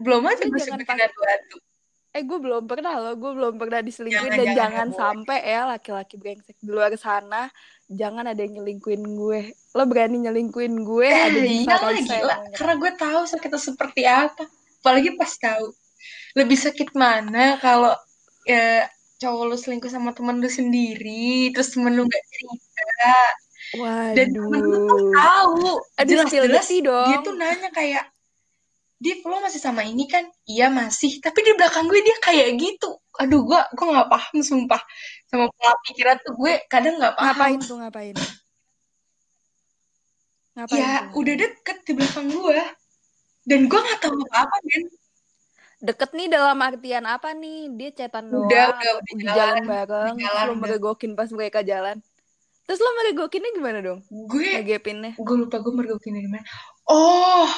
[0.00, 1.56] Belum aja gue sebutin satu-satu.
[2.10, 4.98] Eh gue belum pernah loh, gue belum pernah diselingkuhin Jangan, dan jangan, boleh.
[4.98, 7.46] sampai ya laki-laki brengsek di luar sana
[7.86, 9.40] jangan ada yang nyelingkuin gue.
[9.78, 12.34] Lo berani nyelingkuin gue ada Eh, di iya lah gila.
[12.58, 14.42] Karena gue tahu sakitnya seperti apa.
[14.82, 15.70] Apalagi pas tahu.
[16.34, 17.94] Lebih sakit mana kalau
[18.42, 18.90] ya,
[19.22, 23.14] cowok lu selingkuh sama temen lu sendiri, terus temen lu gak cerita.
[24.18, 25.14] Dan temen lu tuh Waduh.
[25.14, 25.66] tahu.
[26.10, 27.06] Jelas-jelas dong.
[27.06, 28.02] dia tuh nanya kayak,
[29.00, 30.28] Div, lo masih sama ini kan?
[30.44, 31.24] Iya masih.
[31.24, 33.00] Tapi di belakang gue dia kayak gitu.
[33.16, 34.82] Aduh, gue gue nggak paham sumpah.
[35.24, 37.32] Sama pola pikiran tuh gue kadang nggak paham.
[37.32, 38.16] Ngapain tuh ngapain?
[40.52, 41.16] Ngapain Ya tuh?
[41.16, 42.60] udah deket di belakang gue.
[43.42, 44.84] Dan gue nggak tahu apa-apa, men.
[45.80, 47.72] Deket nih dalam artian apa nih?
[47.72, 50.60] Dia cetan doang Udah, udah, udah jalan, jalan bareng, jalan, lo udah.
[50.60, 51.96] meregokin pas mereka jalan.
[52.68, 54.04] Terus lo meregokinnya gimana dong?
[54.28, 55.16] Gue Ngegepinnya?
[55.16, 56.44] gue lupa gue mergokin dari mana.
[56.84, 57.48] Oh,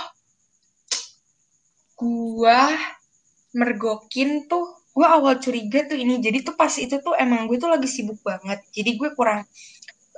[2.02, 2.60] gue
[3.58, 4.64] mergokin tuh
[4.96, 8.20] gue awal curiga tuh ini jadi tuh pas itu tuh emang gue tuh lagi sibuk
[8.28, 9.40] banget jadi gue kurang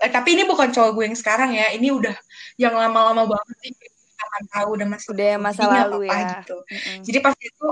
[0.02, 2.14] eh, tapi ini bukan cowok gue yang sekarang ya ini udah
[2.62, 3.72] yang lama-lama banget sih
[4.24, 6.28] akan tahu udah masih Udah masa lalu apa-apa ya.
[6.40, 6.98] gitu Mm-mm.
[7.06, 7.66] jadi pas itu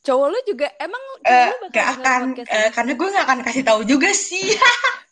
[0.00, 2.72] Cowok lu juga emang cowok eh, gak akan ini?
[2.72, 4.48] karena gue gak akan kasih tahu juga sih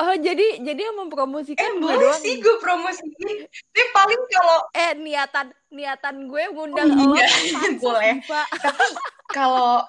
[0.00, 3.36] Oh jadi jadi yang mempromosikan eh gue boleh doang sih gue promosiin.
[3.52, 7.28] Tapi paling kalau Eh niatan niatan gue ngundang Oh, lo iya.
[7.28, 8.14] pansos Boleh.
[8.24, 8.86] Tapi
[9.28, 9.84] kalau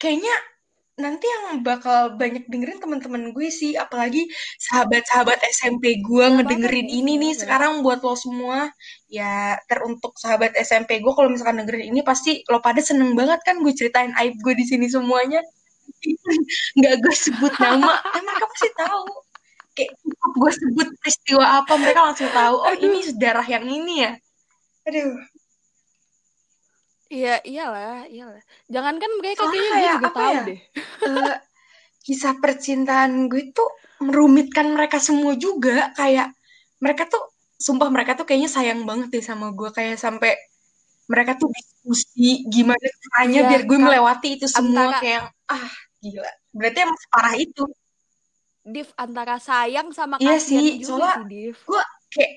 [0.00, 0.32] kayaknya
[0.96, 4.24] nanti yang bakal banyak dengerin teman-teman gue sih apalagi
[4.56, 8.72] sahabat-sahabat SMP gue ngedengerin ini nih sekarang buat lo semua.
[9.12, 13.60] Ya teruntuk sahabat SMP gue kalau misalkan dengerin ini pasti lo pada seneng banget kan
[13.60, 15.44] gue ceritain aib gue di sini semuanya.
[16.80, 18.00] Nggak gue sebut nama.
[18.16, 19.31] Eh, mereka pasti tahu
[19.72, 24.12] kayak cukup gue sebut peristiwa apa mereka langsung tahu oh ini sejarah yang ini ya
[24.84, 25.16] aduh
[27.12, 28.40] Iya iyalah iyalah.
[28.66, 30.42] Jangankan mereka Soalnya kayaknya gue juga apa tahu ya?
[30.42, 30.60] deh.
[31.12, 31.34] eh,
[32.00, 33.68] kisah percintaan gue tuh
[34.00, 36.32] merumitkan mereka semua juga kayak
[36.80, 37.20] mereka tuh
[37.54, 40.34] sumpah mereka tuh kayaknya sayang banget deh sama gue kayak sampai
[41.04, 43.84] mereka tuh diskusi gimana caranya Iya, biar gue kan.
[43.86, 45.68] melewati itu semua Antara- kayak ah
[46.00, 47.62] gila berarti emang separah itu
[48.62, 51.82] Div antara sayang sama Iya sih, juga soalnya- gue
[52.14, 52.32] kayak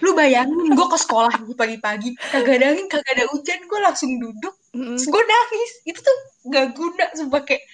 [0.00, 4.10] lu bayangin gue ke sekolah gue pagi-pagi kagak ada angin kagak ada hujan gue langsung
[4.16, 5.70] duduk terus gue nangis.
[5.84, 6.16] Itu tuh
[6.48, 7.64] gak guna sumpah kayak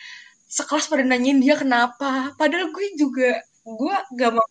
[0.46, 2.34] sekelas pada nanyain dia kenapa.
[2.34, 4.46] Padahal gue juga gue gak mau.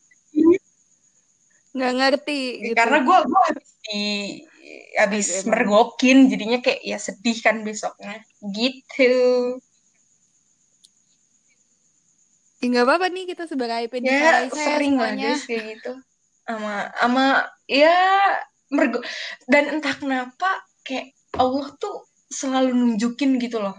[1.78, 2.76] Nggak ngerti gitu.
[2.76, 4.02] karena gue gue habis di
[4.98, 8.24] habis mergokin jadinya kayak ya sedih kan besoknya.
[8.42, 9.14] Gitu
[12.58, 15.94] Ya, nggak apa-apa nih kita sebar aibin di ya ya sering lah guys kayak gitu.
[16.42, 17.26] Sama sama
[17.70, 17.94] ya
[18.68, 19.00] mergo
[19.46, 20.50] dan entah kenapa
[20.82, 23.78] kayak Allah tuh selalu nunjukin gitu loh.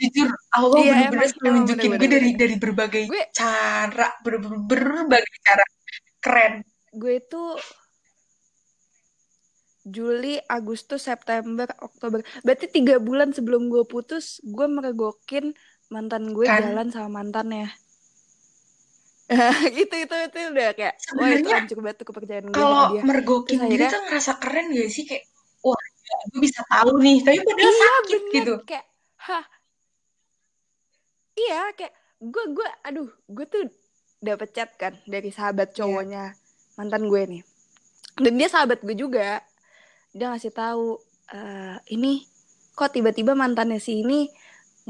[0.00, 1.76] Jujur Allah Iya, bener-bener emang- selalu nunjukin.
[1.76, 2.12] Gue bener-bener.
[2.16, 5.64] dari dari berbagai Gue- cara ber- ber- berbagai cara.
[6.20, 6.54] Keren.
[6.92, 7.60] Gue tuh
[9.80, 12.20] Juli, Agustus, September, Oktober.
[12.40, 15.56] Berarti tiga bulan sebelum gue putus, gue meregokin
[15.90, 16.62] mantan gue Kan?
[16.64, 17.68] jalan sama mantannya.
[19.78, 23.58] itu itu itu udah kayak wah itu Sebenarnya hancur banget tuh kepercayaan gue kalau mergokin
[23.68, 25.04] gitu tuh ngerasa keren gak sih?
[25.04, 25.24] Kayak
[25.60, 25.82] wah
[26.30, 27.18] gue bisa tahu nih.
[27.20, 28.34] Tapi padahal iya sakit bener.
[28.34, 28.54] gitu.
[28.64, 28.86] Kayak
[29.20, 29.44] hah?
[31.32, 33.62] Iya kayak gue gue aduh gue tuh
[34.20, 35.36] dapet chat kan dari Iya.
[35.38, 36.34] sahabat cowoknya
[36.74, 37.42] mantan gue nih.
[38.16, 39.40] Dan dia sahabat gue juga.
[40.10, 40.98] Dia ngasih tahu
[41.30, 42.26] "Eh, ini
[42.74, 44.26] kok tiba-tiba mantannya si ini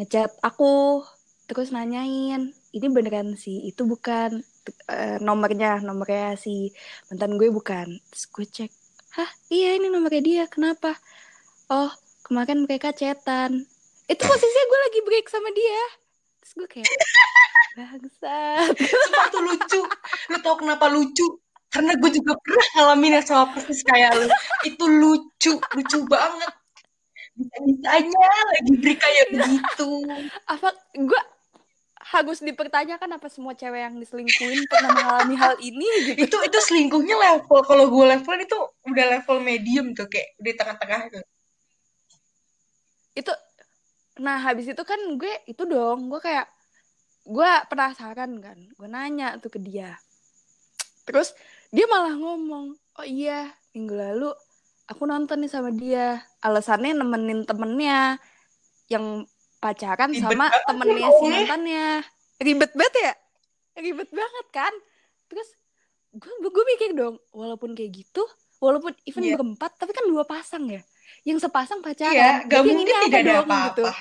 [0.00, 1.04] ngechat aku
[1.44, 4.40] terus nanyain ini beneran sih itu bukan
[4.88, 6.72] eh, nomornya nomornya si
[7.12, 8.72] mantan gue bukan terus gue cek
[9.20, 10.96] hah iya ini nomornya dia kenapa
[11.68, 11.92] oh
[12.24, 13.68] kemarin mereka chatan
[14.08, 15.82] itu posisinya gue lagi break sama dia
[16.40, 16.88] terus gue kayak
[17.76, 19.80] bangsat Sumpah tuh lucu.
[20.30, 21.26] Lu tau kenapa lucu?
[21.70, 24.26] Karena gue juga pernah ngalamin yang sama persis kayak lu.
[24.66, 26.50] Itu lucu, lucu banget.
[27.40, 29.90] Bisa-bisanya lagi break kayak begitu.
[30.44, 31.22] apa gue
[32.00, 37.16] harus dipertanyakan apa semua cewek yang diselingkuhin pernah mengalami hal ini gitu Itu itu selingkuhnya
[37.16, 37.60] level.
[37.64, 41.20] Kalau gue levelin itu udah level medium tuh kayak di tengah-tengah itu.
[43.10, 43.32] itu
[44.20, 46.46] nah habis itu kan gue itu dong gue kayak
[47.24, 49.96] gue penasaran kan gue nanya tuh ke dia
[51.08, 51.32] terus
[51.72, 54.30] dia malah ngomong oh iya minggu lalu
[54.90, 58.18] aku nonton nih sama dia alasannya nemenin temennya
[58.90, 59.24] yang
[59.62, 61.86] pacaran Ribet sama temennya ya, si mantannya
[62.42, 63.12] ribet banget ya
[63.78, 64.72] ribet banget kan
[65.30, 65.48] terus
[66.10, 68.26] gue gue mikir dong walaupun kayak gitu
[68.58, 69.38] walaupun even Iya.
[69.38, 70.82] berempat tapi kan dua pasang ya
[71.22, 73.84] yang sepasang pacaran Iya, gak mungkin ini tidak ada dong, gitu.
[73.86, 73.92] apa-apa.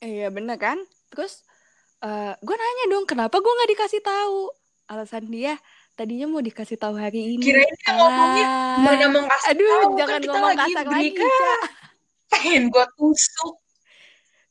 [0.00, 0.78] Iya bener kan?
[1.10, 1.42] Terus
[2.04, 4.52] eh gue nanya dong kenapa gue nggak dikasih tahu?
[4.86, 5.58] Alasan dia
[5.96, 7.44] tadinya mau dikasih tahu hari ini.
[7.48, 8.46] Kirain dia ngomongnya
[8.84, 11.08] Mana mau kasih Aduh, tahu, kan jangan kita ngomong lagi kasar lagi.
[11.16, 11.52] Ca.
[12.30, 13.54] Pengen gue tusuk.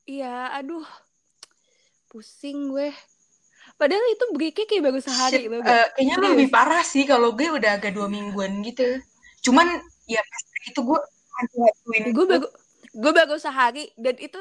[0.05, 0.85] Iya, aduh,
[2.09, 2.89] pusing gue.
[3.75, 7.75] Padahal itu breaknya kayak baru sehari Shit, eh, kayaknya lebih parah sih kalau gue udah
[7.75, 9.03] agak dua mingguan gitu.
[9.43, 9.67] Cuman
[10.07, 10.21] ya
[10.69, 10.99] itu gue
[11.35, 12.47] ngaduin gue baru
[12.95, 14.39] gue baru sehari dan itu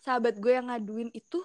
[0.00, 1.42] sahabat gue yang ngaduin itu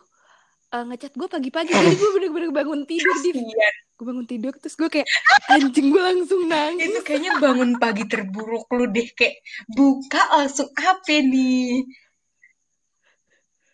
[0.71, 1.71] eh, ngechat gue pagi-pagi.
[1.71, 3.75] Jadi gue bener-bener bangun tidur di Kasian.
[4.01, 5.05] gue bangun tidur terus gue kayak
[5.51, 6.89] anjing gue langsung nangis.
[6.89, 9.07] Itu kayaknya bangun pagi terburuk lu deh.
[9.13, 11.85] Kayak buka langsung apa nih?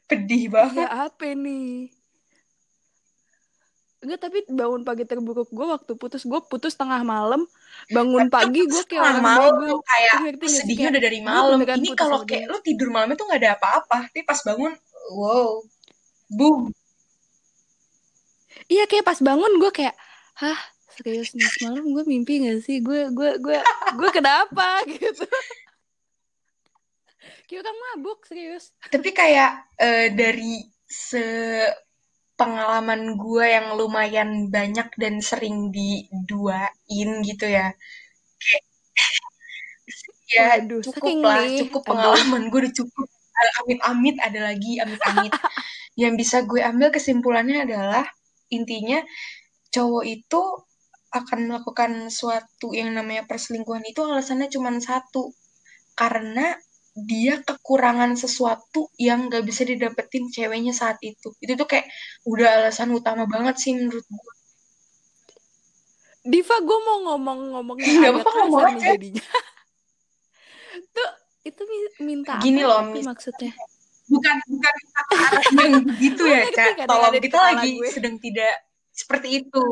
[0.07, 0.87] Pedih iya banget.
[0.87, 1.91] apa nih.
[3.97, 7.43] Enggak tapi bangun pagi terburuk gue waktu putus gue putus tengah malam.
[7.91, 11.57] Bangun pagi gue kayak orang malam kayak sedihnya udah dari malam.
[11.61, 14.73] Ini kalau kayak lu tidur malamnya tuh nggak ada apa-apa, tapi pas bangun,
[15.11, 15.61] wow,
[16.31, 16.71] boom.
[18.67, 19.95] Iya kayak pas bangun gue kayak
[20.39, 20.59] hah
[20.97, 23.57] serius nih semalam gue mimpi gak sih gue gue gue
[23.95, 25.25] gue kenapa gitu
[27.47, 31.23] kayak orang mabuk serius Tapi kayak eh, dari se
[32.37, 37.73] pengalaman gue yang lumayan banyak dan sering diduain gitu ya.
[40.27, 41.63] Ya Waduh, cukup lah, nih.
[41.63, 43.07] cukup pengalaman gue udah cukup.
[43.63, 45.31] Amit-amit ada lagi, amit-amit.
[46.01, 48.03] yang bisa gue ambil kesimpulannya adalah
[48.53, 48.99] intinya
[49.73, 50.41] cowok itu
[51.07, 55.31] akan melakukan suatu yang namanya perselingkuhan itu alasannya cuma satu.
[55.97, 56.53] Karena
[56.97, 61.33] dia kekurangan sesuatu yang gak bisa didapetin ceweknya saat itu.
[61.41, 61.87] Itu tuh kayak
[62.25, 64.33] udah alasan utama banget sih menurut gue
[66.27, 68.91] Diva gue mau ngomong-ngomong Nggak apa-apa, ngomong aja.
[68.91, 69.23] jadinya.
[70.95, 71.09] Tuh
[71.47, 73.51] itu mi- minta Gini apa loh, sih mis- maksudnya
[74.07, 77.89] bukan bukan ke arah yang begitu Gue ya ngerti cak tolong kita lagi gue.
[77.91, 78.53] sedang tidak
[78.95, 79.63] seperti itu.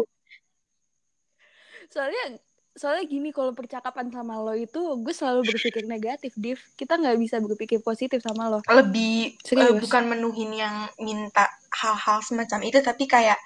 [1.89, 2.37] Soalnya
[2.75, 6.59] soalnya gini kalau percakapan sama lo itu gue selalu berpikir negatif Div.
[6.75, 8.59] Kita nggak bisa berpikir positif sama lo.
[8.67, 9.79] Lebih Serius?
[9.79, 13.39] bukan menuhin yang minta hal-hal semacam itu tapi kayak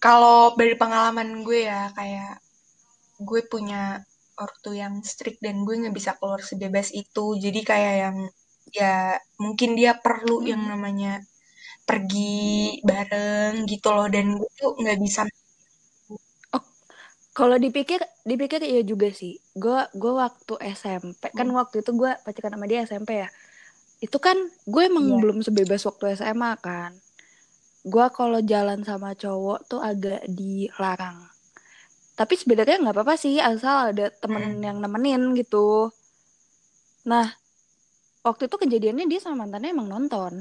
[0.00, 2.40] kalau dari pengalaman gue ya kayak
[3.20, 4.00] gue punya
[4.38, 7.36] ortu yang strict dan gue nggak bisa keluar sebebas itu.
[7.36, 8.16] Jadi kayak yang
[8.74, 10.48] ya mungkin dia perlu Hmm.
[10.52, 11.12] yang namanya
[11.88, 15.24] pergi bareng gitu loh dan gue tuh nggak bisa
[17.38, 21.54] kalau dipikir dipikir iya juga sih gue gue waktu SMP kan Hmm.
[21.54, 23.28] waktu itu gue pacaran sama dia SMP ya
[23.98, 24.34] itu kan
[24.66, 25.18] gue emang Iya.
[25.22, 26.92] belum sebebas waktu SMA kan
[27.86, 31.30] gue kalau jalan sama cowok tuh agak dilarang
[32.18, 34.64] tapi sebenarnya nggak apa-apa sih asal ada temen Hmm.
[34.66, 35.94] yang nemenin gitu
[37.06, 37.38] nah
[38.28, 40.32] waktu itu kejadiannya dia sama mantannya emang nonton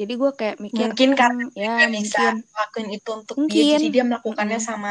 [0.00, 3.68] jadi gue kayak mikir mungkin karena "Hmm, ya bisa mungkin ngelakuin itu untuk dia Mungkin.
[3.72, 4.68] jadi dia melakukannya Mm-mm.
[4.68, 4.90] sama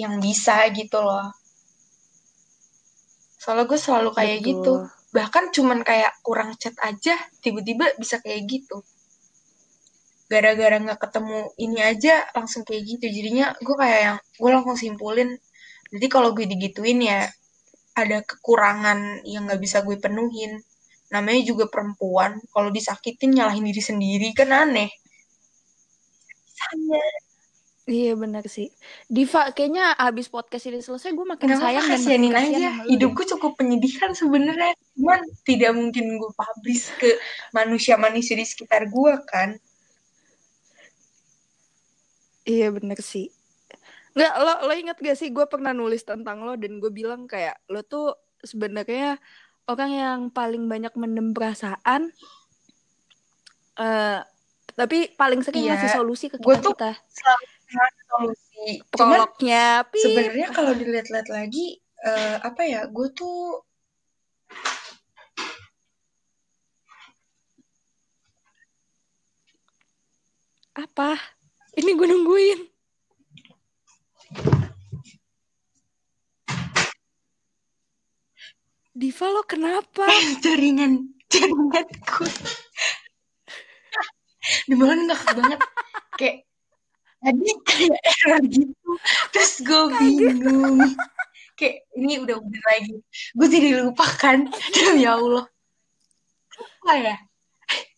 [0.00, 1.26] yang bisa gitu loh
[3.42, 4.50] soalnya gue selalu kayak Betul.
[4.50, 4.72] gitu
[5.16, 8.76] bahkan cuman kayak kurang chat aja tiba-tiba bisa kayak gitu
[10.32, 15.30] gara-gara nggak ketemu ini aja langsung kayak gitu jadinya gue kayak yang gue langsung simpulin
[15.94, 17.20] jadi kalau gue digituin ya
[17.96, 20.60] ada kekurangan yang nggak bisa gue penuhin
[21.08, 24.90] namanya juga perempuan kalau disakitin nyalahin diri sendiri kan aneh.
[27.86, 28.66] Iya benar sih.
[29.06, 33.22] Diva kayaknya abis podcast ini selesai gue makin Gak sayang dan kasihanin makin aja hidupku
[33.30, 37.14] cukup menyedihkan sebenarnya cuman tidak mungkin gue publish ke
[37.54, 39.54] manusia-manusia di sekitar gue kan
[42.46, 43.35] Iya bener sih.
[44.16, 47.60] Nggak lo lo inget gak sih gue pernah nulis tentang lo dan gue bilang kayak
[47.68, 49.20] lo tuh sebenarnya
[49.68, 52.08] orang yang paling banyak mendem perasaan.
[53.76, 54.20] eh
[54.76, 56.76] tapi paling sering Iya, ngasih solusi ke gue kita tuh
[57.12, 63.60] selalu cari solusi Prolognya, sebenarnya kalau dilihat-lihat lagi eh, apa ya gue tuh
[70.76, 71.16] apa?
[71.76, 72.75] Ini gue nungguin.
[78.96, 80.08] Diva lo kenapa?
[80.40, 82.24] jaringan jaringanku
[84.66, 85.60] Allah ngakak banget
[86.16, 86.36] kayak
[87.20, 88.90] tadi kayak error gitu.
[89.34, 90.80] Terus gue bingung.
[91.58, 92.96] Kayak ini udah udah lagi.
[93.36, 94.48] Gue jadi lupa kan?
[94.72, 95.44] Demi Allah.
[96.56, 97.16] Apa ya?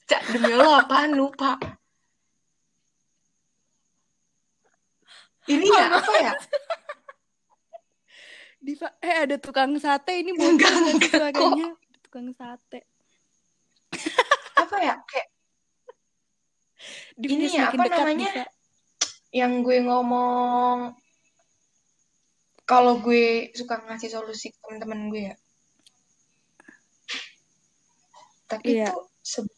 [0.09, 1.15] Cak, demi Allah apaan?
[1.15, 1.61] Lupa
[5.49, 6.33] ini ya apa ya
[8.59, 11.69] Diva, eh ada tukang sate ini Enggak, bocor enggak suaranya.
[12.03, 12.81] Tukang sate.
[14.63, 15.29] apa ya kayak
[17.19, 18.31] Ini ya, apa dekat, namanya?
[18.35, 18.45] Diva.
[19.31, 20.97] yang gue ngomong
[22.65, 25.37] kalau gue suka ngasih solusi ke teman-teman gue ya
[28.47, 28.89] tapi Iya.
[28.89, 29.58] itu se-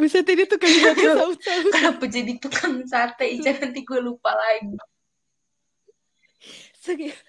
[0.00, 1.36] Buset ini tukang sate saut-saut.
[1.70, 4.72] kenapa jadi tukang sate Ica nanti gue lupa lagi
[6.74, 7.12] Segi-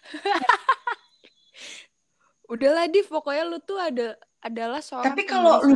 [2.47, 5.75] Udahlah Div, pokoknya lu tuh ada adalah seorang tapi kalau lu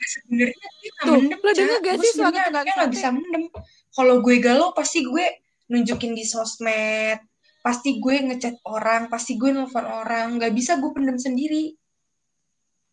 [0.00, 0.68] sebenarnya
[1.04, 1.58] Tuh, mendem lo Ca.
[1.60, 2.88] denger gak sih suara tukang sate?
[2.88, 3.42] bisa mendem
[3.90, 5.26] kalau gue galau pasti gue
[5.68, 7.20] nunjukin di sosmed
[7.60, 11.74] pasti gue ngechat orang pasti gue nelfon orang nggak bisa gue pendem sendiri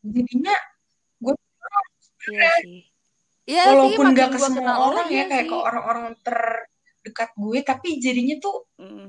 [0.04, 0.54] jadinya
[1.22, 1.34] gue
[2.28, 2.84] Iya sih.
[3.48, 5.52] Iya sih, walaupun makin gak ke semua orang ya iya kayak sih.
[5.52, 9.08] ke orang-orang terdekat gue tapi jadinya tuh Mm.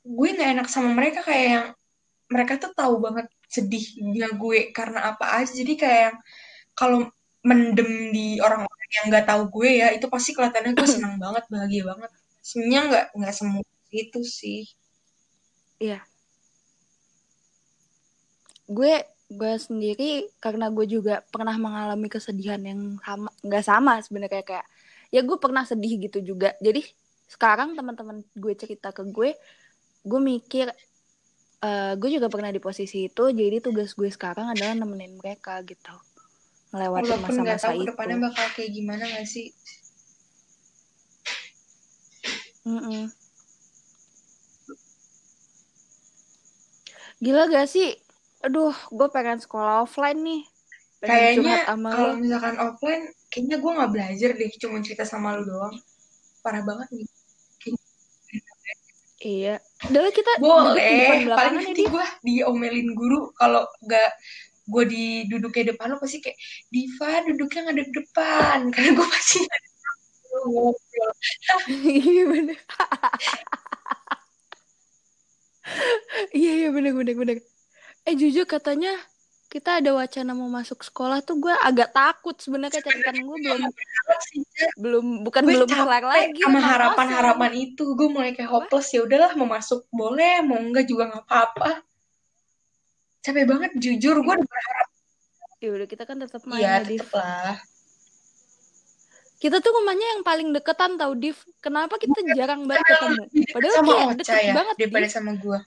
[0.00, 1.66] gue nggak enak sama mereka kayak yang
[2.30, 6.16] mereka tuh tahu banget sedihnya gue karena apa aja jadi kayak yang
[6.78, 6.98] kalau
[7.42, 11.82] mendem di orang-orang yang nggak tahu gue ya itu pasti kelihatannya gue senang banget bahagia
[11.88, 14.62] banget sebenarnya nggak nggak semua itu sih
[15.80, 16.04] Iya.
[18.68, 24.66] Gue gue sendiri karena gue juga pernah mengalami kesedihan yang sama nggak sama sebenarnya kayak
[25.14, 26.58] ya gue pernah sedih gitu juga.
[26.58, 26.82] Jadi
[27.30, 29.38] sekarang teman-teman gue cerita ke gue
[30.02, 30.66] gue mikir
[31.60, 35.92] eh gue juga pernah di posisi itu jadi tugas gue sekarang adalah nemenin mereka gitu
[36.72, 36.90] nggak
[37.20, 37.84] masa-masa tahu itu.
[37.84, 39.46] ke depannya bakal kayak gimana nggak sih?
[42.64, 43.10] Mm-mm.
[47.20, 48.00] gila gak sih
[48.40, 50.42] aduh gue pengen sekolah offline nih.
[51.00, 55.76] Pengen kayaknya kalau misalkan offline kayaknya gue nggak belajar deh cuma cerita sama lu doang.
[56.44, 57.08] Parah banget nih.
[59.20, 59.54] Iya.
[59.92, 61.28] Udah lah kita boleh.
[61.28, 63.28] paling nanti gue diomelin guru.
[63.36, 64.10] Kalau nggak
[64.70, 66.38] gue di duduknya depan lo pasti kayak
[66.72, 68.58] Diva duduknya ngadep depan.
[68.72, 69.40] Karena gue pasti
[70.30, 71.12] ngobrol
[71.84, 72.58] Iya bener.
[76.34, 77.36] Iya iya bener bener bener.
[78.08, 78.96] Eh jujur katanya
[79.50, 83.62] kita ada wacana mau masuk sekolah tuh gue agak takut sebenarnya catatan gue belum
[84.78, 87.98] belum bukan gue belum kelar lagi sama harapan-harapan itu.
[87.98, 91.82] Gue mulai kayak hopeless ya udahlah mau masuk boleh mau enggak juga nggak apa-apa.
[93.20, 94.22] Capek banget jujur.
[94.22, 94.88] Gue udah berharap
[95.60, 97.60] Ya udah kita kan tetap main iya ya tetep lah.
[99.40, 101.36] Kita tuh rumahnya yang paling deketan tau Div.
[101.60, 103.24] Kenapa kita jarang banget ketemu?
[103.52, 105.12] Padahal sama kayak Ocha deket ya banget daripada Div.
[105.12, 105.60] sama gue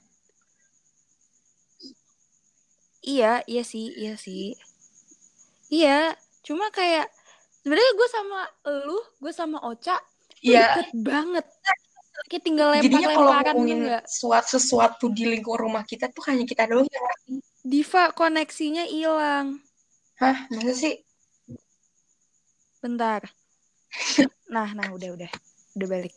[3.04, 4.56] Iya, iya sih, iya sih.
[5.68, 7.12] Iya, cuma kayak
[7.60, 8.40] sebenarnya gue sama
[8.84, 10.00] lu, gue sama Ocha
[10.44, 11.46] Iya, deket banget.
[12.28, 16.88] Kayak tinggal jadinya kalau ngomongin sesuatu, sesuatu di lingkungan rumah kita tuh hanya kita doang
[16.88, 17.32] yang ngerti.
[17.64, 19.60] Diva koneksinya hilang.
[20.20, 21.00] Hah, masa sih?
[22.84, 23.24] Bentar.
[24.52, 25.32] Nah, nah udah udah.
[25.74, 26.14] Udah balik.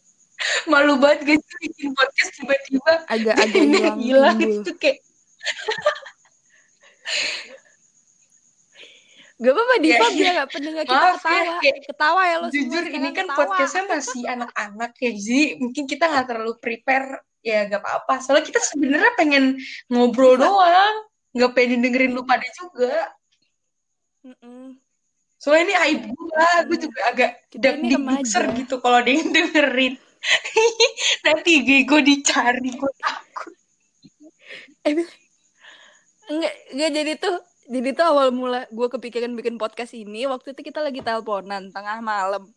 [0.70, 5.02] Malu banget sih bikin podcast tiba-tiba Agak-agak hilang hilang itu kayak
[9.38, 10.10] Gak apa-apa ya, Diva ya.
[10.10, 11.56] biar gak pendengar kita Maaf ya, ketawa.
[11.62, 13.38] kayak Ketawa ya lo semua jujur ini kan ketawa.
[13.38, 17.08] podcastnya masih anak-anak ya, jadi mungkin kita nggak terlalu prepare
[17.40, 18.14] ya gak apa-apa.
[18.20, 19.44] Soalnya kita sebenarnya pengen
[19.88, 20.44] ngobrol Diva.
[20.44, 20.96] doang,
[21.32, 23.14] nggak pengen dengerin lu pada juga.
[24.26, 24.82] Mm-mm.
[25.38, 26.18] Soalnya ini aib gue,
[26.66, 26.84] gue Mm.
[26.84, 28.58] juga agak Kita dak-dikdukser remaja.
[28.58, 29.94] gitu kalau ada yang dengerin.
[31.30, 31.52] Nanti
[31.86, 33.54] gue dicari, gue takut.
[36.28, 37.36] Enggak, enggak jadi tuh
[37.68, 42.00] jadi tuh awal mula gue kepikiran bikin podcast ini waktu itu kita lagi teleponan tengah
[42.00, 42.48] malam.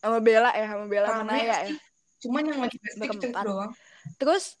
[0.00, 1.76] Sama Bella ya sama Bella sama Naya ya.
[2.20, 3.44] Cuman yang lagi berempat.
[3.44, 3.72] doang.
[4.16, 4.56] terus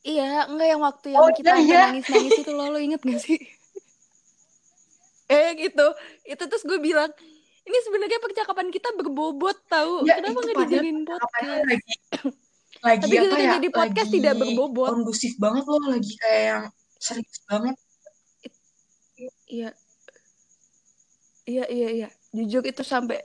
[0.00, 1.80] iya enggak yang waktu yang Oh kita iya, iya.
[1.92, 3.36] nangis nangis itu lo lo inget gak sih?
[5.26, 5.86] Eh gitu.
[6.22, 7.10] Itu terus gue bilang
[7.66, 11.66] ini sebenarnya percakapan kita berbobot tahu Ya, kenapa nggak dijadiin podcast?
[11.66, 11.94] lagi
[12.86, 14.88] lagi Tapi apa ya jadi podcast lagi tidak berbobot.
[14.92, 16.62] kondusif banget loh lagi kayak yang
[16.96, 17.76] serius banget
[19.46, 19.70] iya
[21.44, 23.18] iya iya iya jujur itu sampai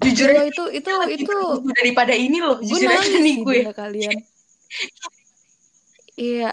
[0.00, 1.34] jujur aja itu itu itu
[1.76, 4.16] daripada ini loh gue jujur aja nangis nih gue kalian
[6.16, 6.50] iya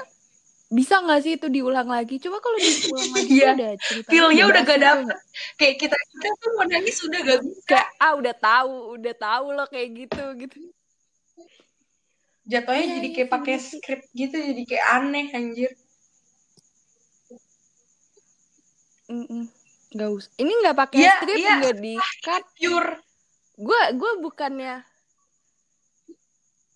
[0.67, 3.49] bisa nggak sih itu diulang lagi coba kalau diulang lagi Iya.
[3.55, 5.03] udah ceritanya Feelnya udah gak dapet.
[5.07, 5.21] nggak?
[5.55, 7.59] Kayak kita kita tuh mau nangis udah gak bisa.
[7.63, 10.57] kayak ah udah tahu udah tahu loh kayak gitu gitu
[12.47, 15.71] Jatuhnya Iya, jadi iya kayak pakai skrip gitu, jadi kayak aneh anjir.
[19.91, 21.53] Nggak usah ini nggak pakai Iya, strip iya.
[21.59, 21.93] nggak di
[22.23, 22.91] cut Pure.
[23.67, 24.85] gue gue bukannya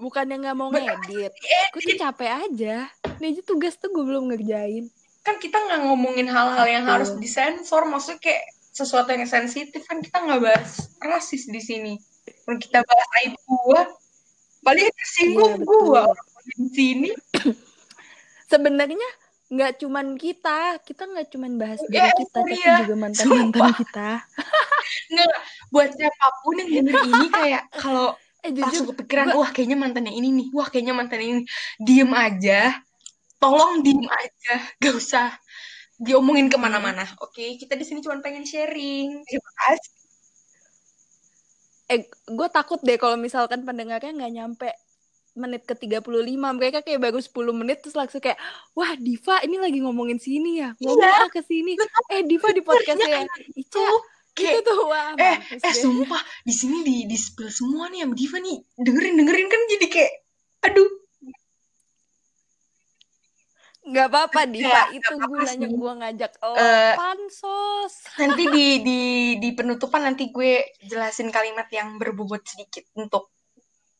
[0.01, 1.29] bukannya nggak mau ngedit
[1.77, 2.89] gue tuh capek aja
[3.21, 4.89] ini aja tugas tuh gue belum ngerjain
[5.21, 6.93] Kan kita nggak ngomongin hal-hal yang Betul.
[6.97, 8.43] harus disensor, maksudnya kayak
[8.73, 11.93] sesuatu yang sensitif kan kita nggak bahas rasis di sini.
[12.41, 13.85] Kalau kita bahas aib gua,
[14.65, 16.03] paling tersinggung Iya, gua
[16.57, 17.09] di sini.
[18.51, 19.07] sebenarnya
[19.53, 22.75] nggak cuman kita kita nggak cuman bahas Ya, diri kita tapi iya.
[22.79, 23.73] juga mantan mantan Sumpah.
[23.79, 23.99] kita
[25.11, 25.31] Nggak,
[25.73, 29.77] buat siapa pun yang denger ini kayak kalau eh langsung jujur kepikiran, gua- wah kayaknya
[29.83, 31.43] mantan yang ini nih, wah kayaknya mantan yang ini.
[31.85, 32.53] Diem aja,
[33.41, 34.53] tolong diem aja,
[34.83, 35.25] gak usah
[36.05, 37.03] diomongin ke mana-mana.
[37.23, 39.09] Oke, kita di sini cuma pengen sharing.
[39.25, 40.00] Terima kasih.
[41.91, 44.69] Eh gue takut deh kalau misalkan pendengarnya nggak nyampe
[45.31, 46.03] menit ke 35
[46.55, 48.35] mereka kayak baru 10 menit terus langsung kayak
[48.75, 50.75] wah Diva ini lagi ngomongin sini ya?
[50.79, 51.23] Ngomong Iya.
[51.23, 51.79] ah ke sini?
[52.11, 53.99] Eh Diva di podcastnya Ica Tuh,
[54.35, 58.15] gitu kayak tuh wah eh eh sumpah di sini di di spill semua nih sama
[58.15, 58.57] Diva nih.
[58.79, 60.11] Dengerin dengerin kan jadi kayak
[60.67, 60.89] aduh
[63.91, 64.67] nggak apa-apa Diva.
[64.71, 66.31] Nggak, itu gunanya gue ngajak.
[66.39, 67.93] Lo Eh, pansos.
[68.15, 68.99] nanti di di
[69.37, 73.29] di penutupan nanti gue jelasin kalimat yang berbobot sedikit untuk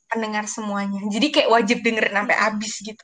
[0.08, 1.04] pendengar semuanya.
[1.12, 3.04] Jadi kayak wajib dengerin sampai habis gitu.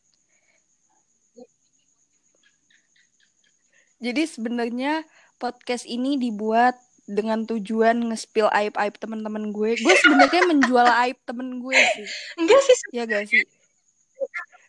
[3.97, 5.03] Jadi sebenarnya
[5.41, 6.77] podcast ini dibuat
[7.07, 9.79] dengan tujuan nge-spill aib-aib teman-teman gue.
[9.79, 12.07] Gue sebenarnya menjual aib temen gue sih.
[12.39, 12.77] Enggak sih.
[12.95, 13.43] Ya gak sih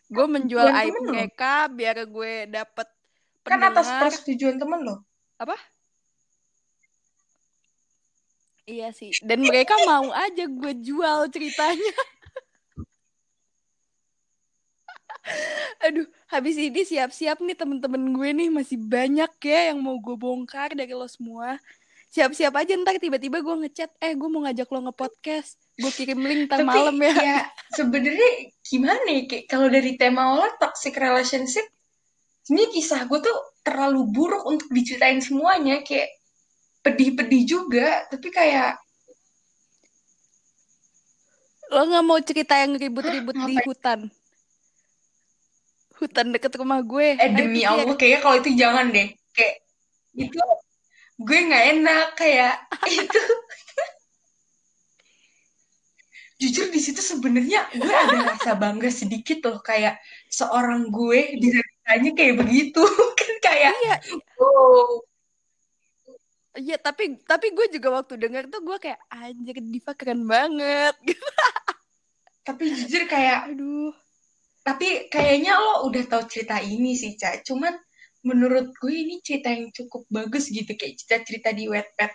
[0.09, 1.11] gue menjual Bukan aib temen lo.
[1.13, 2.87] mereka biar gue dapet
[3.45, 4.01] kan atas pendengar.
[4.09, 4.95] persetujuan temen lo
[8.69, 9.09] iya sih.
[9.25, 11.93] Dan mereka mau aja gue jual ceritanya.
[15.89, 18.49] Aduh habis ini siap-siap nih temen-temen gue nih.
[18.53, 21.57] Masih banyak ya yang mau gue bongkar dari lo semua
[22.09, 26.49] siap-siap aja ntar tiba-tiba gue ngechat eh gue mau ngajak lo nge-podcast gue kirim link
[26.49, 27.13] ntar tapi malam ya.
[27.13, 27.39] ya
[27.77, 28.29] sebenarnya
[28.65, 31.69] gimana ya kayak kalau dari tema olah toxic relationship
[32.41, 36.09] sebenarnya kisah gue tuh terlalu buruk untuk diceritain semuanya kayak
[36.81, 38.81] pedih-pedih juga tapi kayak
[41.69, 44.09] lo nggak mau cerita yang ribut-ribut di hutan?
[46.01, 47.13] Hutan deket rumah gue.
[47.13, 47.61] Eh demi.
[47.61, 49.13] Allah kayaknya kalau itu jangan deh.
[49.37, 49.55] Kayak
[50.17, 50.39] itu
[51.19, 52.55] gue nggak enak kayak
[53.03, 53.23] itu.
[56.39, 59.99] Jujur di situ sebenarnya gue ada rasa bangga sedikit loh kayak
[60.31, 62.79] seorang gue bisa ditanya kayak begitu.
[63.19, 63.95] Kan kayak iya.
[64.39, 65.03] Oh
[66.59, 70.95] Iya tapi tapi gue juga waktu denger tuh gue kayak anjir Diva keren banget.
[72.47, 73.93] tapi jujur kayak Aduh.
[74.65, 77.39] tapi kayaknya lo udah tahu cerita ini sih Ca.
[77.45, 77.75] Cuman
[78.25, 82.11] menurut gue ini cerita yang cukup bagus gitu kayak cerita-cerita di Wattpad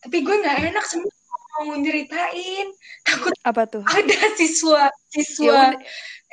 [0.00, 1.12] tapi gue nggak enak semua
[1.60, 2.66] mau nyeritain.
[3.04, 3.84] Takut Apa tuh?
[3.84, 5.70] ada siswa Ya siswa udah,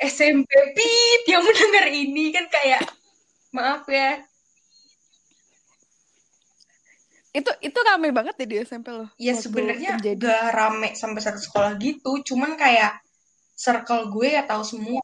[0.00, 2.32] SMP pip yang mendengar ini.
[2.32, 2.82] Kan kayak
[3.52, 4.22] maaf ya.
[7.36, 9.08] Itu itu rame banget deh di SMP loh.
[9.20, 12.24] ya sebenarnya gak rame sampai satu sekolah gitu.
[12.24, 12.98] Cuman kayak
[13.52, 15.02] circle gue ya tahu semua.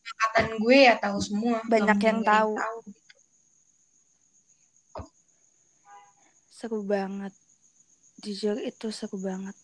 [0.00, 1.60] Angkatan gue ya tahu semua.
[1.68, 2.80] Banyak yang mungkin nggak tahu.
[6.60, 7.32] Seru banget.
[8.20, 9.56] Jujur itu seru banget.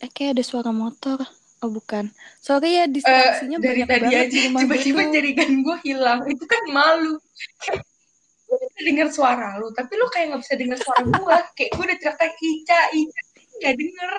[0.00, 1.20] Eh kayak ada suara motor.
[1.60, 2.08] Oh bukan.
[2.40, 4.32] Sorry ya Eh, distraksinya dari banyak tadi banget aja.
[4.32, 6.20] di rumah gue tiba-tiba jaringan gue hilang.
[6.24, 7.20] Itu kan malu.
[8.80, 12.34] Dengar suara lu tapi lu kayak nggak bisa dengar suara gue kayak gue udah teriak
[12.40, 13.20] Ica Ica.
[13.60, 14.12] Nggak denger.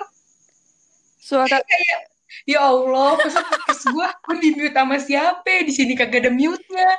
[1.18, 2.00] Suara kayak
[2.46, 6.64] ya Allah masa podcast gue gue di mute sama siapa di sini kagak ada mute
[6.70, 6.90] nya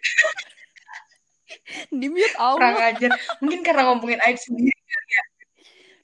[1.90, 3.10] di mute kurang ajar.
[3.38, 4.76] Mungkin karena ngomongin aib sendiri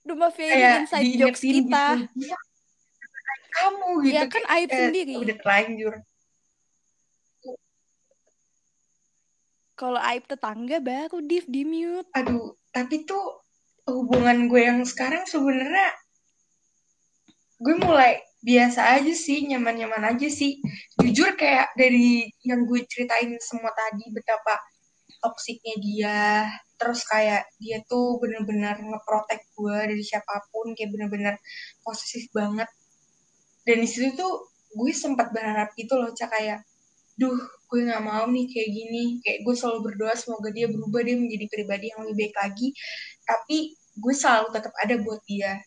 [0.01, 1.87] Duma very kayak inside jokes kita.
[1.99, 2.15] gitu.
[2.23, 2.39] Iya,
[3.53, 4.15] kamu gitu.
[4.15, 5.13] Ya kan aib Eh, sendiri.
[5.19, 5.95] udah terlanjur.
[9.75, 12.09] Kalau aib tetangga baru div di mute.
[12.13, 13.45] aduh tapi tuh
[13.85, 15.93] hubungan gue yang sekarang sebenarnya
[17.57, 20.61] gue mulai biasa aja sih nyaman-nyaman aja sih.
[20.97, 24.55] Jujur kayak dari yang gue ceritain semua tadi betapa
[25.27, 26.19] toksiknya dia
[26.79, 31.35] terus kayak dia tuh bener-bener ngeprotek gue dari siapa pun kayak bener-bener
[31.83, 32.69] posesif banget.
[33.67, 34.47] Dan di situ tuh
[34.77, 36.63] gue sempat berharap gitu loh cak kayak
[37.17, 37.35] duh
[37.73, 39.05] gue nggak mau nih kayak gini.
[39.25, 42.69] Kayak gue selalu berdoa semoga dia berubah dia menjadi pribadi yang lebih baik lagi.
[43.25, 43.59] Tapi
[43.97, 45.59] gue selalu tetap ada buat dia.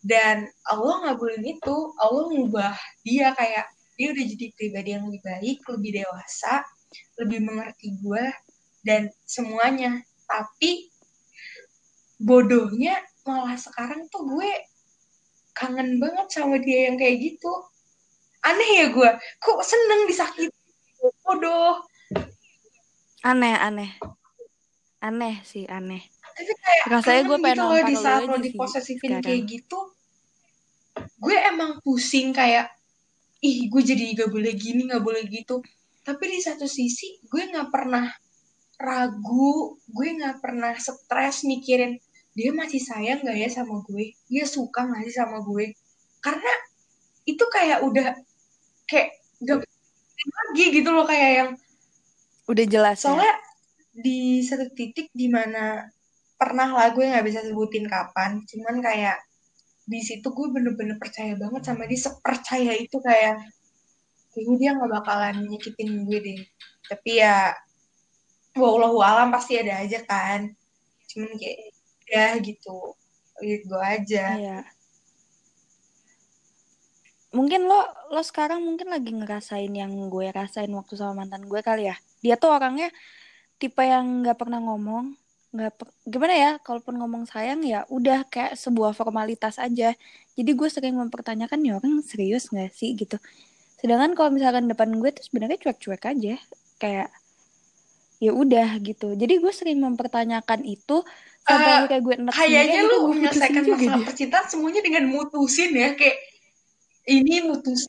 [0.00, 5.58] Dan Allah ngabulin itu Allah ngubah dia kayak dia udah jadi pribadi yang lebih baik
[5.72, 6.62] lebih dewasa
[7.16, 8.24] lebih mengerti gue
[8.86, 10.06] dan semuanya.
[10.30, 10.86] Tapi
[12.22, 14.50] bodohnya malah sekarang tuh gue
[15.50, 17.50] kangen banget sama dia yang kayak gitu.
[18.46, 19.10] Aneh ya gue.
[19.42, 20.54] Kok seneng disakiti
[21.26, 21.82] bodoh.
[23.26, 23.90] Aneh aneh.
[25.02, 26.06] Aneh sih aneh.
[26.36, 29.80] Tapi kayak rasanya gue pengen gitu loh di saat lo diposesifin kayak gitu.
[31.18, 32.70] Gue emang pusing kayak
[33.42, 35.58] ih gue jadi gak boleh gini gak boleh gitu.
[36.06, 38.06] Tapi di satu sisi gue nggak pernah
[38.76, 41.96] ragu gue nggak pernah stres mikirin
[42.36, 44.12] dia masih sayang gak ya sama gue?
[44.28, 45.72] Dia suka gak sih sama gue?
[46.20, 46.52] Karena
[47.24, 48.12] itu kayak udah
[48.84, 49.64] kayak gak
[50.26, 51.50] lagi gitu loh kayak yang
[52.46, 53.04] udah jelas ya?
[53.08, 53.34] Soalnya
[53.96, 55.88] di satu titik di mana
[56.36, 59.16] pernah lah gue nggak bisa sebutin kapan cuman kayak
[59.88, 63.40] di situ gue bener-bener percaya banget sama dia sepercaya itu kayak
[64.36, 66.40] kayaknya dia nggak bakalan nyakitin gue deh.
[66.84, 67.56] Tapi ya
[68.56, 70.52] wallahu alam pasti ada aja kan
[71.12, 71.60] cuman kayak
[72.06, 72.96] ya gitu
[73.44, 74.60] gitu aja Iya.
[77.36, 81.84] Mungkin lo lo sekarang mungkin lagi ngerasain yang gue rasain waktu sama mantan gue kali
[81.92, 81.96] ya.
[82.24, 82.88] Dia tuh orangnya
[83.60, 85.12] tipe yang nggak pernah ngomong,
[85.52, 85.76] nggak
[86.08, 86.50] gimana ya?
[86.64, 89.92] Kalaupun ngomong sayang ya udah kayak sebuah formalitas aja.
[90.32, 93.20] Jadi gue sering mempertanyakan ya orang serius nggak sih gitu.
[93.76, 96.40] Sedangkan kalau misalkan depan gue tuh sebenarnya cuek-cuek aja,
[96.80, 97.12] kayak
[98.16, 99.12] ya udah gitu.
[99.12, 101.04] Jadi gue sering mempertanyakan itu
[101.46, 104.06] sampai Eh, akhirnya gue enak kayaknya lu gue menyelesaikan masalah dia.
[104.08, 106.18] percintaan semuanya dengan mutusin ya kayak
[107.06, 107.86] ini mutus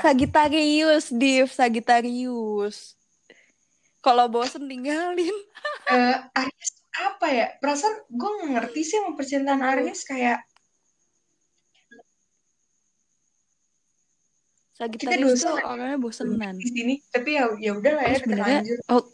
[0.00, 2.96] Sagittarius, Div, Sagittarius.
[4.02, 5.36] Kalau bosen tinggalin.
[5.92, 10.42] eh Aries apa ya perasaan gue ngerti sih sama percintaan Aries kayak
[15.20, 16.54] dosa tuh orangnya bosenan.
[16.58, 19.04] di sini tapi ya ya udah lah ya kita sebenarnya lanjut oh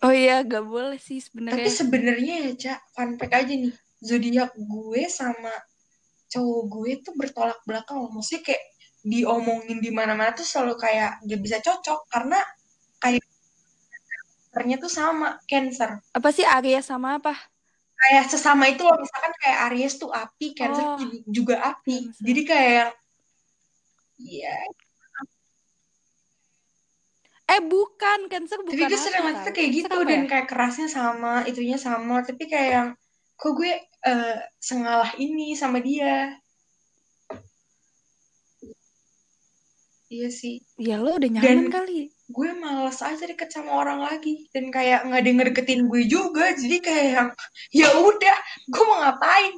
[0.00, 1.70] oh iya gak boleh sih tapi sebenarnya.
[1.72, 5.52] sebenarnya ya cak fun fact aja nih zodiak gue sama
[6.30, 8.62] cowok gue tuh bertolak belakang loh maksudnya kayak
[9.00, 12.38] diomongin di mana-mana tuh selalu kayak gak bisa cocok karena
[13.00, 13.24] kayak
[14.50, 17.32] ternyata tuh sama Cancer Apa sih Aries sama apa?
[18.00, 22.24] kayak sesama itu loh misalkan kayak Aries tuh api Cancer Oh, ju- juga api Cancer.
[22.24, 22.88] jadi kayak
[24.20, 24.56] ya
[27.50, 30.28] Eh bukan, Cancer tapi bukan gue sering kayak Cancer gitu apa dan ya?
[30.30, 32.88] kayak kerasnya sama itunya sama tapi kayak yang
[33.34, 33.74] kok gue
[34.06, 36.38] eh, sengalah ini sama dia?
[40.10, 40.62] Iya sih.
[40.78, 42.00] Ya lo udah dan nyaman kali.
[42.30, 46.76] gue males aja deket sama orang lagi dan kayak nggak denger deketin gue juga jadi
[46.78, 47.28] kayak yang
[47.74, 48.36] ya udah
[48.70, 49.54] gue mau ngapain?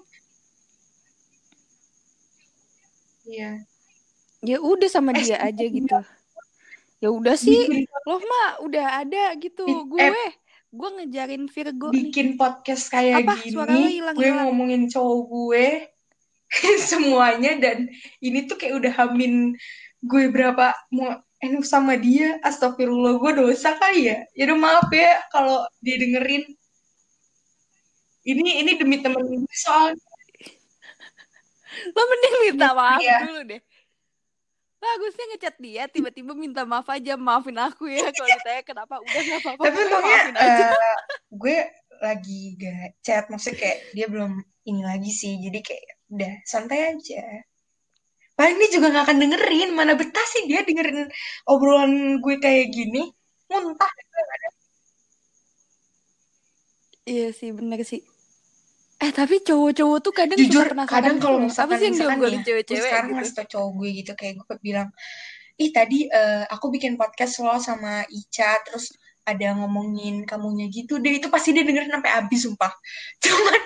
[3.28, 3.71] Iya
[4.42, 5.98] Ya udah sama eh dia aja sempet gitu.
[7.02, 9.66] Ya udah sih, bikin lo mah udah ada gitu.
[9.86, 10.32] Gue, eh
[10.72, 12.08] gue ngejarin Virgo nih.
[12.08, 13.36] bikin podcast kayak Apa?
[13.44, 15.66] Suara lo gini gue ngomongin cowok gue
[16.90, 17.92] semuanya dan
[18.24, 19.52] ini tuh kayak udah hamin
[20.00, 25.20] gue berapa mau enak sama dia astagfirullah gue dosa kali ya ya udah maaf ya
[25.28, 26.44] kalau dia dengerin
[28.24, 29.92] ini ini demi temen gue soal
[31.72, 33.60] Lo mending minta maaf iya dulu deh.
[34.82, 38.10] Bagusnya ngechat dia, tiba-tiba minta maaf aja, maafin aku ya.
[38.10, 40.66] Kalau ditanya kenapa, udah gak apa-apa, tapi maafin aja.
[40.74, 40.96] eh,
[41.30, 41.56] gue
[42.02, 44.32] lagi gak chat maksudnya kayak dia belum
[44.66, 47.22] ini lagi sih jadi kayak udah santai aja
[48.34, 51.06] paling dia juga gak akan dengerin mana betah sih dia dengerin
[51.46, 53.06] obrolan gue kayak gini
[53.52, 53.92] muntah
[57.10, 58.00] Iya sih, bener sih.
[59.02, 61.50] Eh, tapi cowok-cowok tuh kadang jujur kadang gitu kalau loh.
[61.50, 63.16] Apa misalkan sih yang misalkan cewek-cewek sekarang gitu?
[63.18, 64.88] ngasih tau cowok gue gitu kayak gue bilang
[65.58, 68.94] ih tadi eh, aku bikin podcast lo sama Ica terus
[69.26, 71.18] ada ngomongin kamunya gitu deh.
[71.18, 72.70] Itu pasti dia dengerin sampai habis sumpah.
[73.26, 73.60] Cuman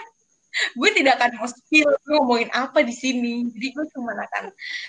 [0.72, 3.44] gue tidak akan mau spill gue ngomongin apa di sini.
[3.52, 4.44] Jadi gue cuma akan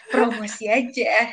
[0.08, 1.28] promosi aja.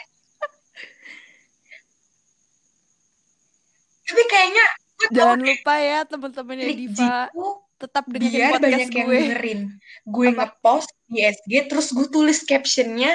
[4.11, 4.67] Tapi kayaknya
[5.15, 7.31] Jangan lupa ya teman-temannya Diva.
[7.31, 9.19] Jitu tetap dengerin biar podcast banyak yang gue.
[9.21, 9.61] dengerin
[10.09, 10.37] gue Apa?
[10.41, 13.13] ngepost di SG terus gue tulis captionnya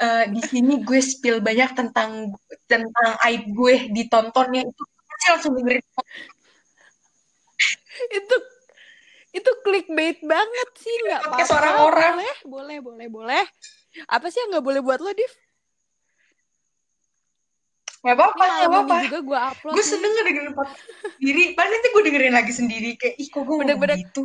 [0.00, 2.32] eh, di sini gue spill banyak tentang
[2.64, 5.84] tentang aib gue ditontonnya itu pasti langsung dengerin
[8.12, 8.36] Itu
[9.36, 11.52] itu clickbait banget sih, nggak apa-apa.
[11.60, 13.44] orang-orang Boleh, boleh, boleh, boleh.
[14.08, 15.32] Apa sih yang nggak boleh buat lo, Div?
[18.06, 18.96] Gak apa-apa, Ini gak apa-apa.
[19.02, 19.90] juga gue upload Gue nih.
[19.90, 20.82] seneng dengerin podcast
[21.12, 21.42] sendiri.
[21.52, 22.90] Paling nanti gue dengerin lagi sendiri.
[22.94, 23.96] Kayak, ih kok gue ngomong Bener-bener.
[23.98, 24.22] gitu.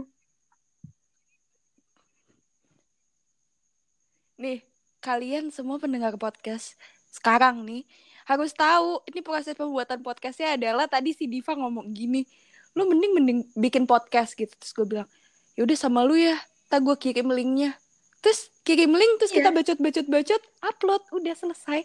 [4.37, 4.59] Nih,
[4.99, 6.77] kalian semua pendengar podcast
[7.09, 7.83] sekarang nih
[8.23, 12.23] harus tahu ini proses pembuatan podcastnya adalah tadi si Diva ngomong gini,
[12.71, 14.53] lu mending mending bikin podcast gitu.
[14.55, 15.09] Terus gue bilang,
[15.53, 17.75] yaudah sama lu ya, tak gue kirim linknya.
[18.21, 19.57] Terus kirim link, terus kita Iya.
[19.57, 21.81] bacot-bacot-bacot, upload, udah selesai.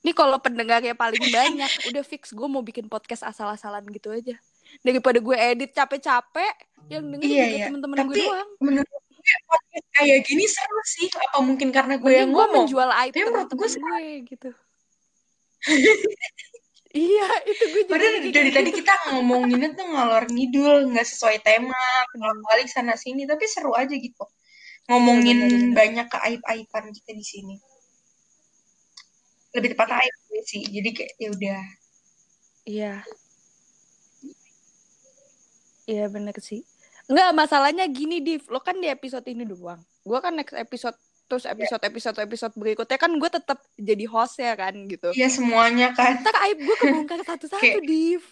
[0.00, 4.32] Ini kalau pendengarnya paling banyak, udah fix gue mau bikin podcast asal-asalan gitu aja.
[4.80, 6.54] Daripada gue edit capek-capek,
[6.88, 7.64] yang denger Iya, juga iya.
[7.68, 8.48] temen-temen gue doang.
[8.58, 9.02] menurut gue
[9.44, 11.06] podcast kayak gini seru sih.
[11.12, 12.64] Apa mungkin karena gue Mending yang gue ngomong?
[12.64, 14.50] menjual aib Tapi menurut gue gue gitu.
[16.90, 18.56] iya, itu gue juga Padahal dari gitu.
[18.56, 21.76] tadi kita ngomonginnya tuh ngalor ngidul, nggak sesuai tema,
[22.48, 24.24] balik sana sini, tapi seru aja gitu.
[24.24, 25.76] Iya, Ngomongin bener-bener.
[25.76, 27.54] banyak keaib-aiban kita di sini.
[29.56, 30.14] Lebih tepat aib
[30.46, 30.62] sih.
[30.62, 31.60] Jadi kayak ya udah.
[32.66, 32.94] Iya.
[35.90, 36.62] Iya bener sih.
[37.10, 38.46] Enggak, masalahnya gini, Div.
[38.46, 39.82] Lo kan di episode ini doang.
[40.06, 40.94] Gue kan next episode,
[41.26, 45.10] terus episode, episode, episode berikutnya kan gue tetap jadi host ya kan, gitu.
[45.18, 46.22] Iya semuanya kan.
[46.22, 48.22] Ntar aib gue kebongkar satu-satu, Div.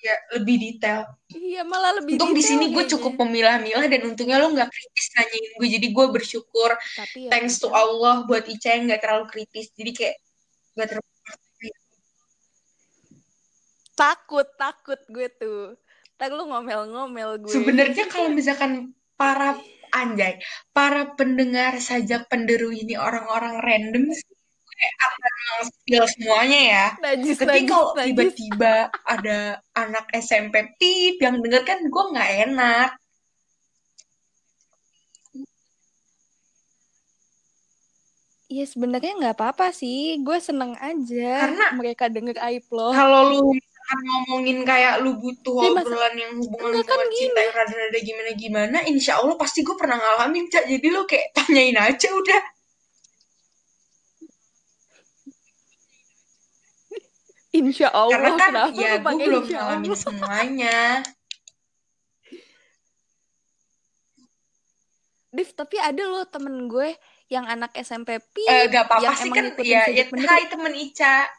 [0.00, 1.04] Ya lebih detail.
[1.28, 5.52] Iya, malah lebih Untung di sini gue cukup memilah-milah dan untungnya lo nggak kritis nanyain
[5.60, 5.68] gue.
[5.68, 6.70] Jadi gue bersyukur.
[6.96, 7.76] Tapi ya Thanks to udah.
[7.76, 9.68] Allah buat Ica yang nggak terlalu kritis.
[9.76, 10.16] Jadi kayak
[10.76, 11.08] nggak terlalu
[14.00, 15.76] Takut, takut gue tuh.
[16.16, 17.52] Ntar lu ngomel-ngomel gue.
[17.52, 19.60] Sebenarnya kalau misalkan para
[19.92, 20.40] anjay,
[20.72, 24.08] para pendengar sajak penderu ini orang-orang random
[24.80, 26.86] gue akan semuanya ya.
[27.04, 28.74] Najis, Tapi kalau tiba-tiba
[29.04, 29.38] ada
[29.76, 32.88] anak SMP pip yang denger kan gue nggak enak.
[38.50, 42.90] Iya sebenarnya nggak apa-apa sih, gue seneng aja Karena- mereka denger aib lo.
[42.90, 43.54] Kalau lu
[43.90, 48.76] ngomongin kayak lu butuh Iya, obrolan yang hubungan Enggak, kan hubungan cinta yang rada-rada gimana-gimana,
[48.86, 50.66] insya Allah pasti gue pernah ngalamin, Cak.
[50.66, 52.42] Jadi lu kayak tanyain aja udah.
[57.50, 59.98] Insya Allah Karena kan kenapa ya gue belum insya ngalamin Allah?
[59.98, 60.78] semuanya.
[65.30, 66.94] Div, tapi ada loh temen gue
[67.30, 71.30] yang anak SMP pi Eh, gak apa-apa sih kan ya, ya hai temen Ica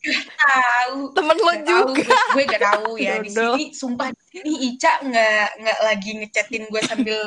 [0.00, 2.08] Gak tahu Temen lo Gak tahu, juga.
[2.08, 6.64] gue, gue gak tahu ya di sini sumpah di sini Ica nggak nggak lagi ngechatin
[6.68, 7.20] gue sambil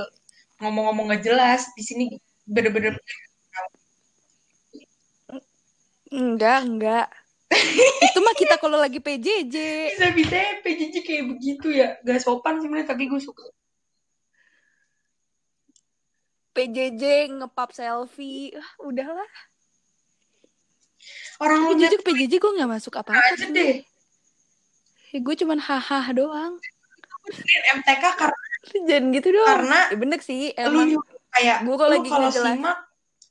[0.57, 2.03] ngomong-ngomong gak jelas di sini
[2.45, 2.97] bener-bener
[6.11, 7.07] Enggak, enggak.
[8.03, 9.55] Itu mah kita kalau lagi PJJ.
[9.95, 13.43] bisa bisa PJJ kayak begitu ya gak sopan sebenarnya tapi gue suka
[16.51, 18.51] PJJ ngepap selfie.
[18.57, 19.31] Ah, udahlah.
[21.37, 23.53] orang lu jujur PJJ gue nggak masuk apa-apa aja sih.
[23.53, 23.85] deh
[25.15, 26.59] Ya, gue cuman haha doang.
[27.79, 29.47] MTK karena Jangan gitu doang.
[29.47, 30.51] Karena ya, bener sih.
[30.51, 32.77] lu Emang nyuruh kayak Gue lu kalau lagi kalau simak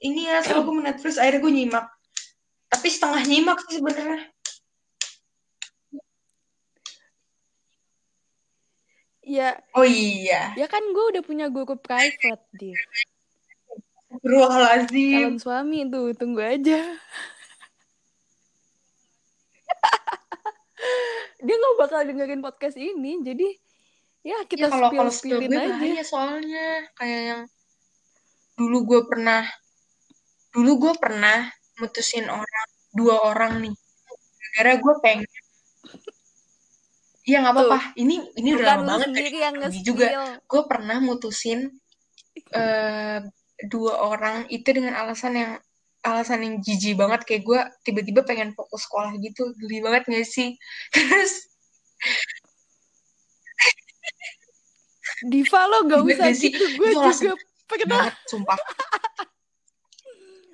[0.00, 1.86] ini ya soal gue Netflix akhirnya gue nyimak
[2.76, 4.28] tapi setengah nyimak sih sebenarnya
[9.24, 12.76] ya oh iya ya kan gue udah punya guru private dia.
[14.16, 16.80] Astagfirullahaladzim Calon suami tuh tunggu aja.
[21.44, 23.44] Dia nggak bakal dengerin podcast ini, jadi
[24.24, 25.68] ya kita ya kalau spill kalau spill gue aja.
[25.74, 26.66] bahaya soalnya
[26.96, 27.42] kayak yang
[28.56, 29.42] dulu gue pernah
[30.54, 32.66] dulu gue pernah mutusin orang
[32.96, 33.74] dua orang nih.
[34.56, 35.28] Gara gue pengen.
[37.26, 37.80] Iya nggak apa-apa.
[37.98, 40.06] Ini ini udah lama banget sendiri dari yang juga.
[40.46, 41.68] Gue pernah mutusin
[42.52, 43.20] eh
[43.66, 45.52] dua orang itu dengan alasan yang
[46.06, 47.26] alasan yang jijik banget.
[47.28, 49.52] Kayak gue tiba-tiba pengen fokus sekolah gitu.
[49.58, 50.56] Geli banget gak sih?
[50.94, 51.46] Terus
[55.24, 57.34] Diva lo gak usah gitu, gue juga
[57.88, 58.58] banget sumpah.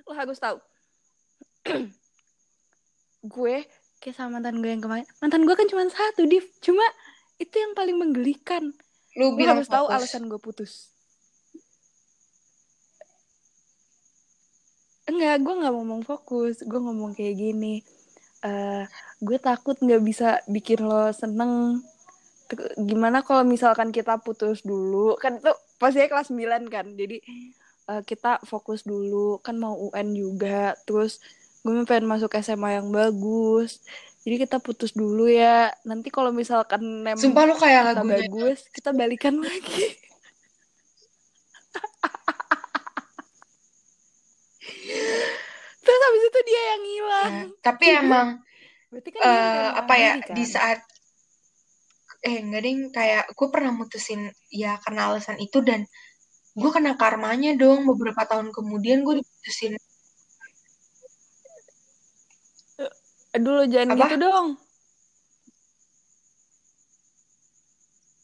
[0.07, 0.57] Lo harus tahu.
[3.23, 3.57] Gue
[4.03, 5.07] kayak sama mantan gue yang kemarin.
[5.23, 6.43] Mantan gue kan cuma satu, Div.
[6.59, 6.83] Cuma
[7.39, 8.75] itu yang paling menggelikan.
[9.15, 10.91] lu Gue harus tahu alasan gue putus.
[15.07, 16.63] Enggak, gue nggak ngomong fokus.
[16.67, 17.83] Gue ngomong kayak gini.
[18.43, 18.83] eh
[19.23, 21.79] gue takut nggak bisa bikin lo seneng.
[22.75, 25.15] Gimana kalau misalkan kita putus dulu?
[25.23, 26.87] Kan itu pastinya kelas 9 kan.
[26.99, 27.23] Jadi
[27.87, 29.39] eh, kita fokus dulu.
[29.39, 30.75] Kan mau UN juga.
[30.83, 31.23] Terus
[31.63, 33.79] gue pengen masuk SMA yang bagus.
[34.23, 35.71] Jadi kita putus dulu ya.
[35.87, 39.99] Nanti kalau misalkan nem sumpah lu kayak kita bagus, kita balikan lagi.
[46.33, 47.33] itu dia yang hilang.
[47.33, 48.29] Ya, tapi emang
[48.89, 50.35] Berarti kan remang apa ya kan?
[50.37, 50.81] di saat
[52.23, 55.85] eh enggak ding kayak gue pernah mutusin ya karena alasan itu dan
[56.55, 59.75] gue kena karmanya dong beberapa tahun kemudian gue diputusin
[63.37, 64.05] Aduh lo jangan Apa?
[64.05, 64.47] gitu dong.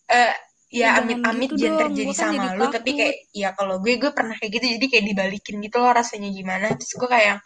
[0.08, 0.32] eh
[0.68, 2.64] Ya, ya jangan amit-amit gitu jangan terjadi kan sama lu.
[2.76, 4.66] Tapi kayak ya kalau gue gue pernah kayak gitu.
[4.76, 6.66] Jadi kayak dibalikin gitu loh rasanya gimana.
[6.76, 7.36] Terus gue kayak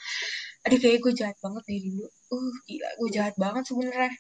[0.67, 2.05] aduh kayak gue jahat banget dari dulu.
[2.35, 4.13] Uh gila gue jahat banget sebenarnya.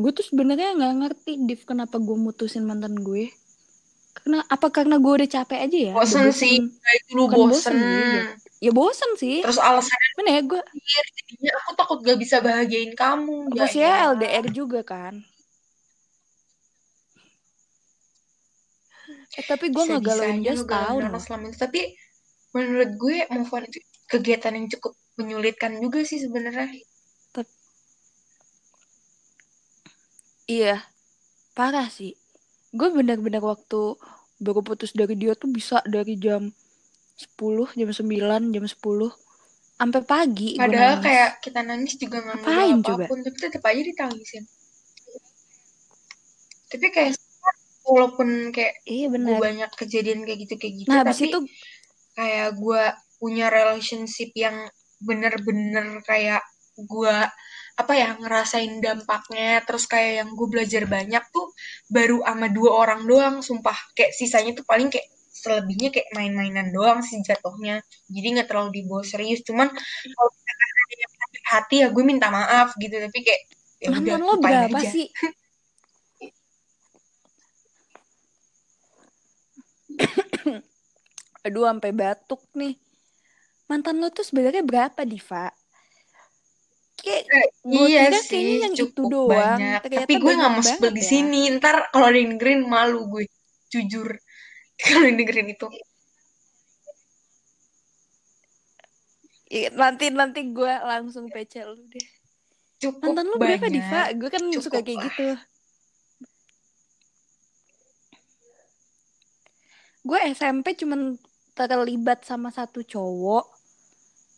[0.00, 3.24] Gue tuh sebenarnya nggak ngerti Div kenapa gue mutusin mantan gue.
[4.16, 5.92] Karena apa karena gue udah capek aja ya?
[5.92, 7.76] Udah bosen sih itu lu Bukan bosen bosen
[8.16, 8.24] ya.
[8.56, 9.36] Ya bosen sih.
[9.44, 13.92] terus alasannya Mana ya gue jadinya aku takut gak bisa bahagiain kamu ya ya.
[14.16, 15.14] LDR juga kan?
[19.36, 21.22] Eh tapi gue ngegalauin dia Bisa-bisanya lu setahun galau-galau loh.
[21.22, 21.80] selama itu tapi
[22.56, 26.66] menurut gue move on itu kegiatan yang cukup menyulitkan juga sih sebenarnya
[30.46, 30.78] Iya,
[31.58, 32.14] parah sih.
[32.76, 33.96] Gue benar-benar waktu
[34.36, 36.52] baru putus dari dia tuh bisa dari jam
[37.16, 38.76] 10, jam 9, jam 10
[39.76, 43.04] sampai pagi padahal kayak kita nangis juga nggak Ngapain ngubah coba?
[43.04, 44.44] apa pun tapi tetap aja ditangisin
[46.66, 47.12] tapi kayak
[47.84, 49.36] walaupun kayak Iya gue benar.
[49.38, 51.38] banyak kejadian kayak gitu kayak gitu Nah, tapi itu
[52.12, 52.82] kayak gue
[53.16, 54.56] punya relationship yang
[54.98, 56.40] bener-bener kayak
[56.76, 57.16] gue
[57.76, 61.52] apa ya ngerasain dampaknya terus kayak yang gue belajar banyak tuh
[61.92, 65.04] baru sama dua orang doang sumpah kayak sisanya tuh paling kayak
[65.36, 70.94] selebihnya kayak main-mainan doang sih jatuhnya jadi nggak terlalu dibawa serius cuman kalau misalkan ada
[70.96, 73.42] yang sakit hati ya gue minta maaf gitu tapi kayak
[73.76, 75.12] ya udah lo berapa aja sih?
[81.46, 82.74] Aduh, sampai batuk nih.
[83.66, 85.50] Mantan lo tuh sebenarnya berapa, Diva?
[87.06, 89.30] Kayak Eh, gue iya kira sih kayaknya yang itu doang.
[89.30, 91.10] banyak Ternyata tapi gue nggak mau sebel di ya.
[91.10, 93.22] sini ntar kalau ada yang dengerin malu gue
[93.72, 94.08] jujur
[94.82, 95.66] kalau yang dengerin itu
[99.46, 102.06] Iya, nanti nanti gue langsung PC lu deh.
[102.82, 104.02] cukup Mantan lu berapa, Diva?
[104.18, 105.26] Gue kan suka cukup kayak lah gitu.
[110.06, 111.18] Gue SMP cuman
[111.54, 113.55] terlibat sama satu cowok.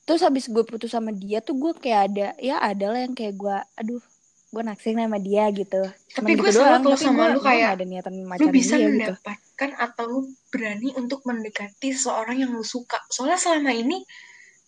[0.09, 3.37] Terus habis gue putus sama dia tuh gue kayak ada, ya ada lah yang kayak
[3.37, 4.01] gue, aduh,
[4.49, 5.83] gue naksir sama dia gitu.
[6.17, 8.93] tapi gue gitu tapi sama lu kayak ada niatan lu macarin bisa dia gitu.
[8.97, 12.97] mendapatkan atau lu berani untuk mendekati seorang yang lu suka?
[13.13, 14.01] Soalnya selama ini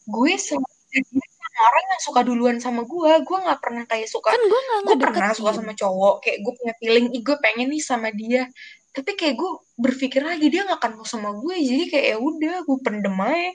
[0.04, 4.42] gue selalu sama orang yang suka duluan sama gue gue nggak pernah kayak suka Kan
[4.44, 6.14] gue gak gue pernah suka sama cowok.
[6.28, 8.52] Kayak gue punya feeling ih gue pengen nih sama dia.
[8.92, 11.56] Tapi kayak gue berpikir lagi dia nggak akan mau sama gue.
[11.56, 13.48] Jadi kayak ya udah gue pendem aja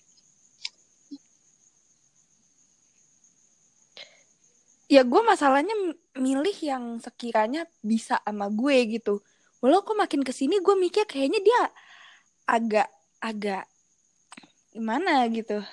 [4.85, 5.73] Ya gue masalahnya
[6.13, 9.21] milih yang sekiranya bisa sama gue gitu.
[9.59, 11.61] Walau kok makin ke sini gue mikir kayaknya dia
[12.45, 13.65] agak agak
[14.69, 15.63] gimana gitu.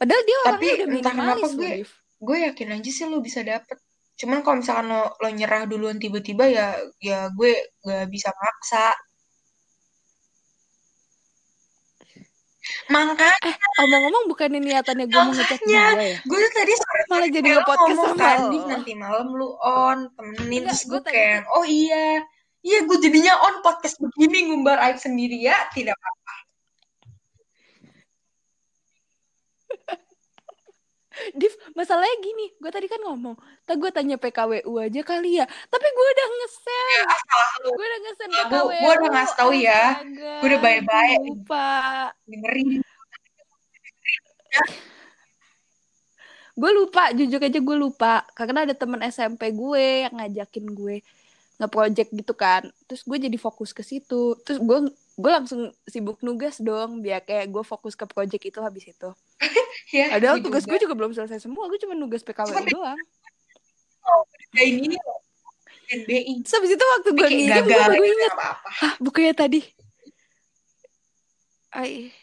[0.00, 1.70] Padahal dia tapi orangnya udah entah kenapa gue
[2.24, 3.76] gue yakin aja sih lo bisa dapet
[4.14, 6.66] cuman kalau misalkan lo lo nyerah duluan tiba-tiba ya
[7.02, 8.94] ya gue gak bisa maksa
[12.86, 16.16] makanya Eh, omong-omong bukannya niatannya gue mau makanya dia ya?
[16.20, 18.48] gue tuh tadi sore Malah jadi nge-podcast sama kan lo.
[18.50, 22.06] Div nanti malam lu on temenin Enggak, terus gue tadi kayak oh iya
[22.60, 26.34] iya gue jadinya on podcast begini ngumbar aib sendiri ya tidak apa
[31.34, 35.86] Div, masalahnya gini, gue tadi kan ngomong, tak gue tanya PKWU aja kali ya, tapi
[35.86, 37.04] gue udah ngesen,
[37.62, 39.82] ya gue udah ngesen Nah, gue gue PKWU, udah ngasih tahu ya.
[40.42, 41.18] Gue udah baik-baik.
[41.22, 41.70] Lupa,
[42.26, 42.68] dengerin.
[46.54, 50.96] Gue lupa, jujur aja gue lupa, karena ada temen SMP gue yang ngajakin gue
[51.62, 54.78] nge-project gitu kan, terus gue jadi fokus ke situ, terus gue
[55.14, 59.10] gue langsung sibuk nugas dong, biar kayak gue fokus ke project itu habis itu.
[59.96, 62.98] ya Padahal gue tugas gue juga belum selesai semua, gue cuma nugas cuma PKWU doang.
[64.52, 65.24] kerjain ini loh
[65.84, 69.60] NBI Terus habis itu waktu gue ngirim, gue baru apa-apa Hah, bukunya tadi.
[71.74, 72.14] Ay,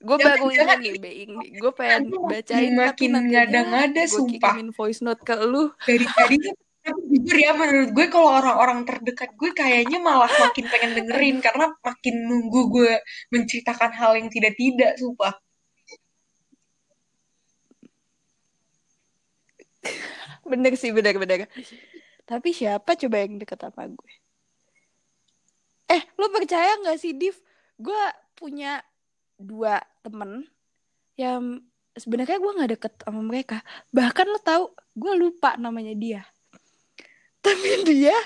[0.00, 1.32] gue baru ingat nih, Being.
[1.60, 5.36] Gue pengen nanti makin bacain, tapi makin nanti ngada-ngada gue sumpah kirimin voice note ke
[5.44, 5.68] lu.
[5.84, 6.36] dari tadi
[6.84, 11.72] tapi jujur ya menurut gue kalau orang-orang terdekat gue kayaknya malah makin pengen dengerin karena
[11.80, 12.92] makin nunggu gue
[13.32, 15.34] menceritakan hal yang tidak-tidak sumpah
[20.44, 21.48] bener sih, bener-bener.
[22.28, 24.12] Tapi siapa coba yang deket sama gue?
[25.94, 27.36] eh lo percaya nggak sih Div
[27.78, 28.02] gue
[28.34, 28.80] punya
[29.36, 30.48] dua temen
[31.14, 31.62] yang
[31.94, 33.62] sebenarnya gue nggak deket sama mereka
[33.94, 36.22] bahkan lo tahu gue lupa namanya dia
[37.44, 38.16] tapi dia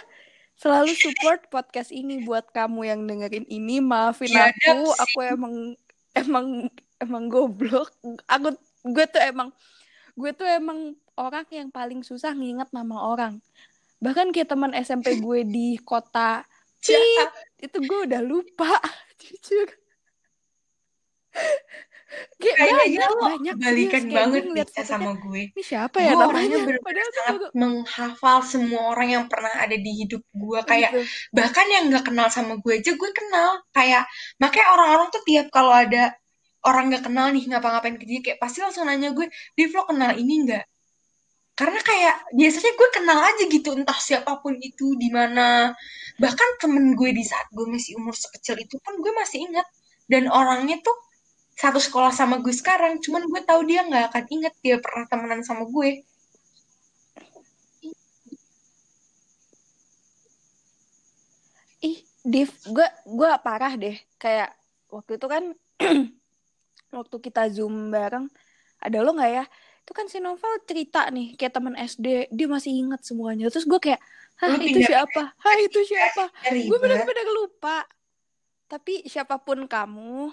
[0.59, 3.79] selalu support podcast ini buat kamu yang dengerin ini.
[3.79, 4.95] Maafin Ya, aku.
[4.95, 5.55] Dap, aku emang
[6.15, 6.47] emang
[6.99, 7.95] emang goblok.
[8.27, 8.55] Aku
[8.87, 9.55] gue tuh emang
[10.19, 13.39] gue tuh emang orang yang paling susah nginget nama orang.
[13.99, 16.47] Bahkan kayak teman SMP gue di kota
[16.79, 18.79] Cip, itu gue udah lupa.
[19.23, 19.67] Jujur
[22.59, 24.11] Kayaknya banyak banyak kebalikan serius.
[24.11, 25.43] Kayak banget bisa sama gue.
[25.55, 29.25] ini siapa ya Gue orangnya namanya bener-bener padahal tuh sangat gue menghafal semua orang yang
[29.31, 30.61] pernah ada di hidup gue.
[30.67, 31.01] Kayak gitu.
[31.31, 33.51] bahkan yang nggak kenal sama gue aja gue kenal.
[33.71, 34.05] Kayak
[34.43, 36.03] makanya orang-orang tuh tiap kalau ada
[36.67, 40.19] orang nggak kenal nih ngapa-ngapain ke dia kayak pasti langsung nanya gue, Div lo kenal
[40.19, 40.65] ini nggak?
[41.59, 45.75] Karena kayak biasanya gue kenal aja gitu entah siapa pun itu di mana.
[46.23, 49.67] Bahkan temen gue di saat gue masih umur sekecil itu pun gue masih ingat.
[50.07, 50.95] Dan orangnya tuh
[51.59, 55.43] satu sekolah sama gue sekarang, cuman gue tahu dia nggak akan inget dia pernah temenan
[55.43, 56.07] sama gue.
[61.79, 63.99] ih Div gue gue parah deh.
[64.23, 64.55] Kayak
[64.87, 65.45] waktu itu kan
[66.99, 68.31] waktu kita zoom bareng
[68.79, 69.45] ada lo nggak ya?
[69.83, 73.51] Itu kan si Novel cerita nih kayak teman SD dia masih ingat semuanya.
[73.51, 73.99] Terus gue kayak
[74.39, 75.35] hah Lu itu siapa?
[75.35, 76.31] hah itu siapa?
[76.47, 76.83] Ya, gue ribet.
[76.83, 77.83] bener-bener lupa.
[78.71, 80.31] Tapi siapa pun kamu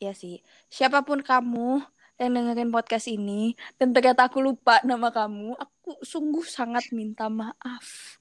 [0.00, 0.40] ya sih.
[0.72, 1.84] Siapa pun kamu
[2.20, 8.18] yang dengerin podcast ini dan ternyata aku lupa nama kamu aku sungguh sangat minta maaf.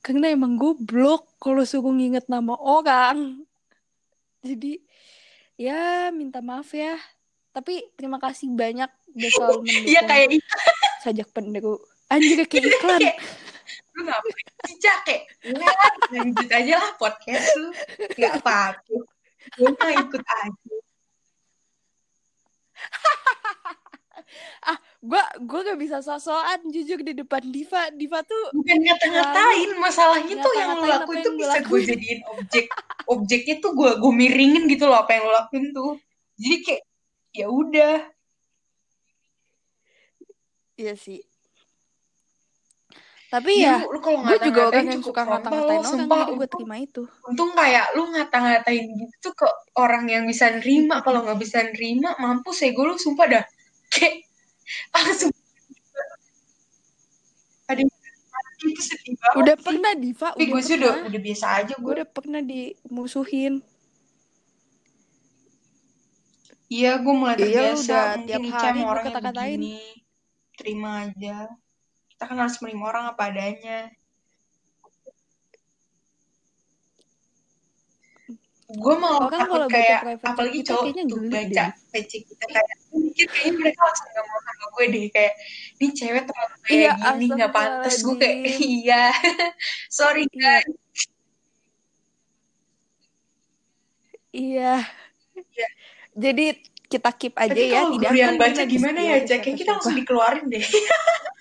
[0.00, 3.44] Karena emang goblok kalau suruh nginget nama orang.
[4.40, 4.80] Jadi
[5.60, 6.96] ya minta maaf ya.
[7.52, 10.56] Tapi terima kasih banyak udah selalu mendukung Iya kayak itu.
[11.04, 11.74] sajak penderu
[12.08, 13.00] anjir kayak iklan.
[13.00, 13.16] Kayak,
[13.98, 14.98] lu ngapain sih Cak?
[15.04, 15.72] kayak ya,
[16.14, 17.68] lanjut aja lah podcast lu.
[18.16, 18.96] Nggak apa-apa.
[19.58, 20.77] Gue ikut aja
[24.98, 27.88] gue gue gak bisa sosokan jujur di depan Diva.
[27.94, 32.66] Diva tuh bukan ngata-ngatain masalahnya tuh yang apa lakuin tuh bisa gue jadiin objek
[33.06, 35.92] objeknya tuh gue gue miringin gitu loh apa yang lu lakuin tuh.
[36.38, 36.82] Jadi kayak
[37.34, 37.96] ya udah.
[40.78, 41.22] Iya sih
[43.28, 45.84] tapi ya, ya lu, lu kalau gue juga orang ngata-ngatain yang cukup suka ngata-ngatain orang
[45.92, 47.02] sumpah jadi gue terima itu.
[47.28, 50.96] untung kayak lu ngata-ngatain gitu ke orang yang bisa nerima.
[51.04, 53.44] Kalau nggak bisa nerima mampus ya gue lu sumpah dah.
[53.92, 54.16] Kayak
[54.92, 55.32] langsung
[57.68, 57.82] ada
[58.64, 60.28] itu sedih banget udah pernah Diva?
[60.32, 63.54] Tapi udah gue sih udah udah biasa aja gue gue udah pernah dimusuhin.
[66.68, 67.44] Iya gue mulai Iya,
[67.76, 67.92] terbiasa.
[67.92, 69.60] udah mungkin tiap hari orangnya kata-katain.
[70.58, 71.36] terima aja
[72.18, 73.94] kita kan harus menerima orang apa adanya
[78.68, 81.64] gue malah Orang takut kalau kayak apalagi cowok tuh baca.
[81.88, 85.32] PC kita kayak mungkin kayaknya mereka langsung gak mau sama gue deh kayak
[85.72, 88.36] ini cewek terlalu kayak Iya, gini nggak pantas gue kayak
[88.82, 89.04] iya
[89.88, 90.34] sorry Iya.
[90.34, 90.68] guys
[94.28, 94.74] Iya.
[95.38, 95.68] Iya.
[96.12, 96.46] Jadi
[96.84, 99.94] kita keep aja tapi ya kalau tidak yang baca gimana ya Jack kayak kita langsung
[99.94, 100.60] dikeluarin deh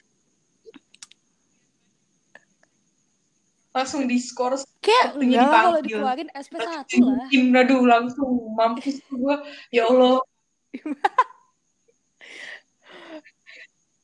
[3.78, 7.30] langsung diskors Kayak enggak lah kalau dikeluarin SP1 langsung lah.
[7.62, 9.36] aduh langsung mampus gue
[9.70, 10.18] ya Allah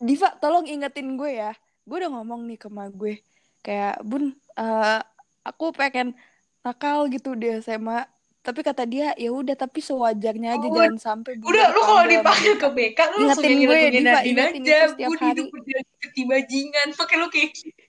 [0.04, 1.56] Diva, tolong ingetin gue ya.
[1.88, 3.24] Gue udah ngomong nih ke ma gue.
[3.64, 5.00] Kayak, bun, eh,
[5.48, 6.12] aku pengen
[6.60, 8.04] nakal gitu di SMA.
[8.44, 12.12] Tapi kata dia, ya udah tapi sewajarnya aja Oh, jangan sampai Udah, lu kalau dipanggil
[12.12, 14.36] sama dipanggil BK." ke BK, lu langsung gue, Diva, ingetin
[14.68, 14.80] aja.
[14.92, 15.28] setiap Bun hari.
[15.32, 16.88] hidup udah seperti bajingan.
[16.92, 17.83] Pakai lu kayak gitu.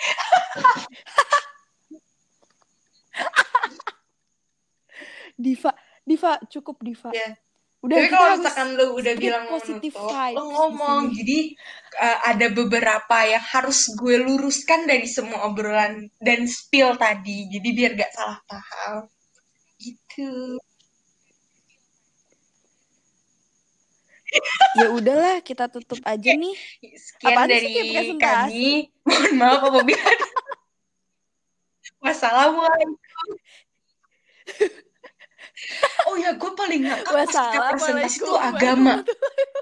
[5.40, 5.72] Diva,
[6.04, 7.08] Diva, cukup Diva.
[7.16, 7.32] Ya.
[7.80, 9.88] Udah Tapi kita kalau misalkan lu udah bilang vibes lu di
[10.36, 11.16] ngomong.
[11.16, 11.56] Jadi
[11.96, 17.48] uh, ada beberapa yang harus gue luruskan dari semua obrolan dan spill tadi.
[17.48, 19.08] Jadi biar gak salah paham.
[19.80, 20.60] Gitu.
[24.72, 26.54] Ya udahlah, kita tutup aja nih.
[26.94, 28.20] Sekian Apaan sih dari presentasi?
[28.20, 28.68] kami.
[29.02, 30.04] Mohon maaf apabila.
[32.00, 33.28] Wassalamualaikum.
[36.08, 39.04] Oh ya, gue paling ngakak pas kita presentasi tuh agama.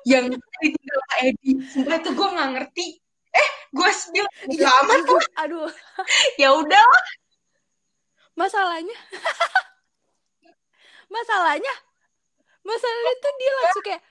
[0.05, 1.51] Yang ditinggal Kak Edi.
[1.67, 2.87] Sumpah itu gue gak ngerti.
[3.29, 5.21] Eh, gue bilang bodo amat tuh.
[5.37, 5.71] Aduh,
[6.37, 6.85] Ya udah.
[8.33, 8.95] masalahnya
[11.11, 11.75] masalahnya
[12.63, 14.03] masalahnya tuh dia langsung kayak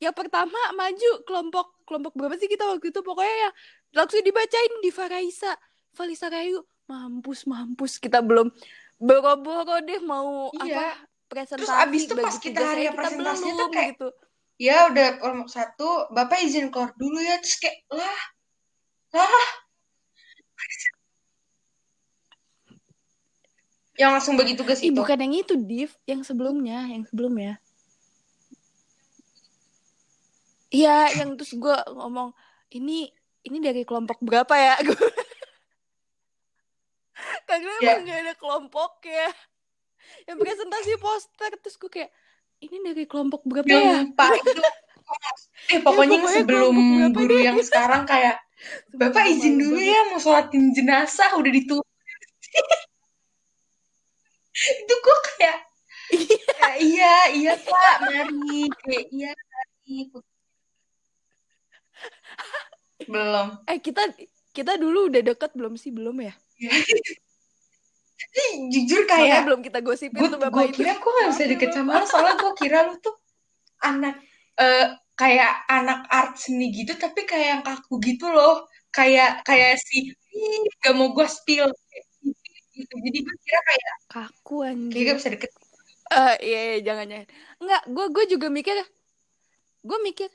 [0.00, 3.50] yang pertama maju kelompok kelompok berapa sih kita waktu itu pokoknya ya
[4.00, 5.52] langsung dibacain di Faraisa
[5.92, 8.48] Falisa Rayu mampus mampus kita belum
[8.96, 10.74] boro-boro deh mau Iya.
[10.74, 10.86] apa
[11.30, 14.08] presentasi Terus abis itu pas kita hari saya, kita presentasinya tuh belum kayak, gitu
[14.60, 17.40] ya udah kelompok satu, bapak izin keluar dulu ya.
[17.40, 18.20] Terus kayak, lah,
[19.16, 19.48] lah.
[23.96, 25.00] Yang langsung bagi tugas Ih, itu.
[25.00, 27.56] bukan yang itu div yang sebelumnya yang sebelumnya
[30.70, 32.30] Iya, yang terus gue ngomong
[32.78, 33.10] ini
[33.42, 34.78] ini dari kelompok berapa ya?
[37.48, 37.98] Karena Ya.
[37.98, 39.26] emang gak ada kelompoknya.
[40.28, 42.10] Yang presentasi poster terus gue kayak
[42.62, 43.94] ini dari kelompok berapa Yang ya?
[44.04, 44.60] lupa itu.
[45.74, 47.42] Eh pokoknya, pokoknya sebelum kelompok guru deh.
[47.50, 48.38] yang sekarang kayak,
[48.94, 51.82] Bapak izin dulu ya mau sholatin jenazah udah ditulis.
[54.84, 55.58] itu gue kayak,
[56.58, 60.10] kayak, iya iya pak mari kayak iya mari
[63.10, 64.02] belum Eh kita
[64.50, 66.34] kita dulu udah deket belum sih belum ya?
[68.70, 70.84] jujur kayak belum kita gosipin gue tuh bapak itu.
[70.84, 73.16] kira gue gak bisa deket sama lo soalnya gue kira lu tuh
[73.82, 74.20] anak
[74.60, 74.86] eh,
[75.16, 80.62] kayak anak art seni gitu tapi kayak yang kaku gitu loh kayak kayak si "Ih,
[80.84, 82.04] gak mau gue spill kayak
[82.76, 85.02] gitu jadi gue kira kayak Kaku kayak anjir.
[85.08, 85.52] gak bisa deket
[86.10, 87.28] Eh iya, iya jangan jangan.
[87.62, 88.74] Enggak, gue gue juga mikir
[89.80, 90.26] gue mikir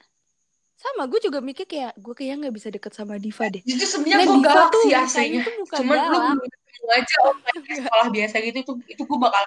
[0.76, 3.64] sama gue juga mikir kayak gue kayak nggak bisa deket sama Diva deh.
[3.64, 5.44] Justru sebenarnya Nah, gue galak sih aslinya.
[5.72, 6.52] Cuman lu galak.
[6.86, 7.34] aja oh
[7.82, 9.42] sekolah biasa gitu itu itu gue bakal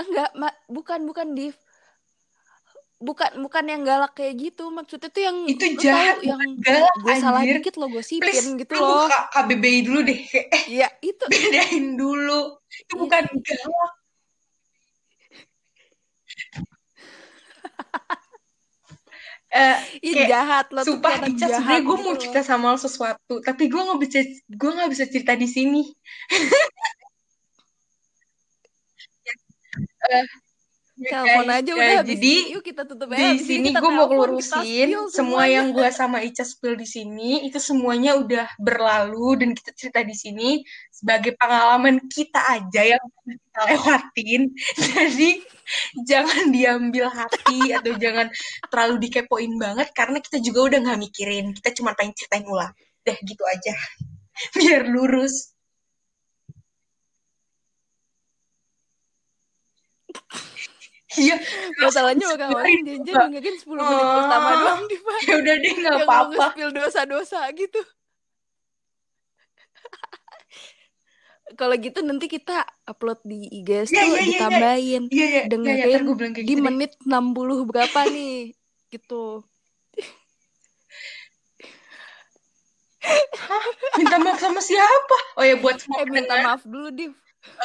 [0.00, 1.52] Enggak, ma- bukan bukan Div.
[3.00, 4.68] Bukan bukan yang galak kayak gitu.
[4.68, 8.72] Maksudnya tuh yang itu jahat tahu yang galak gue salah dikit lo Please gosipin gitu
[8.76, 9.04] lu loh.
[9.04, 10.20] buka KBBI dulu deh.
[10.52, 12.56] Eh Iya, itu bedain dulu.
[12.56, 13.00] Itu Iya.
[13.00, 13.92] bukan galak.
[19.50, 19.76] Eh,
[20.06, 23.66] Ih, jahat lo sumpah Ica jahat sebenarnya gue gitu mau cerita sama lo sesuatu tapi
[23.66, 25.82] gue nggak bisa gue nggak bisa cerita di sini.
[30.06, 30.22] Ya
[31.00, 35.08] Telepon aja udah habis jadi ini yuk kita tutup aja di sini gue mau spill
[35.08, 37.48] semua yang gue sama Ica spill di sini.
[37.48, 40.60] Itu semuanya udah berlalu dan kita cerita di sini
[40.92, 44.42] sebagai pengalaman kita aja yang kita lewatin.
[44.92, 45.30] Jadi
[46.04, 48.28] jangan diambil hati atau jangan
[48.68, 51.56] terlalu dikepoin banget karena kita juga udah nggak mikirin.
[51.56, 52.76] Kita cuma pengen ceritain ulang.
[53.08, 53.72] Deh gitu aja.
[54.60, 55.56] Biar lurus
[61.16, 61.36] iya
[61.80, 63.20] Masalahnya Sebenarnya janjian juga.
[63.26, 64.96] dengerin 10 menit pertama Oh, doang di
[65.26, 67.80] ya udah deh nggak apa-apa nge-spill dosa-dosa gitu.
[71.50, 74.30] Kalau gitu nanti kita upload di IG Iya, tuh iya, iya, iya.
[74.30, 78.34] ditambahin iya iya iya ya, ntar gue kayak di gitu deh menit 60 berapa nih
[78.88, 79.42] gitu.
[83.40, 83.64] Hah?
[83.96, 87.16] minta maaf sama siapa oh ya buat semua Eh minta maaf dulu Div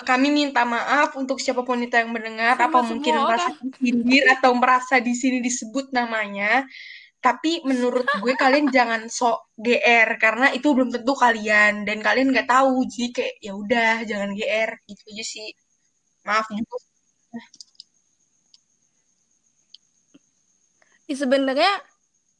[0.07, 3.59] kami minta maaf untuk siapa pun itu yang mendengar apa sama mungkin semua merasa orang.
[3.59, 6.63] tersindir atau merasa di sini disebut namanya.
[7.19, 11.83] Tapi menurut gue kalian jangan sok GR karena itu belum tentu kalian.
[11.83, 15.47] Dan kalian nggak tahu jadi kayak ya udah jangan GR gitu aja sih.
[16.27, 16.77] Maaf juga.
[21.09, 21.71] Sebenarnya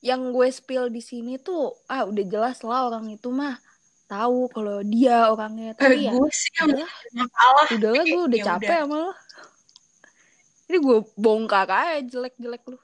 [0.05, 3.57] yang gue spill di sini tuh ah udah jelas lah orang itu mah
[4.05, 8.67] tahu kalau dia orangnya Eh, tapi ya gue sih udahlah udahlah gue udah ya capek
[8.69, 9.11] udah sama lo
[10.65, 12.77] ini gue bongkar aja jelek-jelek lu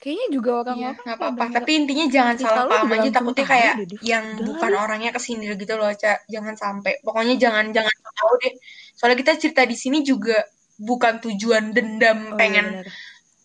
[0.00, 1.42] kayaknya juga nggak pada apa-apa.
[1.44, 3.08] nggak Tapi intinya jangan salah paham aja.
[3.12, 6.24] Takutnya kayak deh yang bukan orangnya kesindir gitu loh, Ca.
[6.24, 7.04] Jangan sampai.
[7.04, 8.56] Pokoknya jangan jangan tahu deh.
[8.96, 10.40] Soalnya kita cerita di sini juga
[10.80, 12.66] bukan tujuan dendam oh iya pengen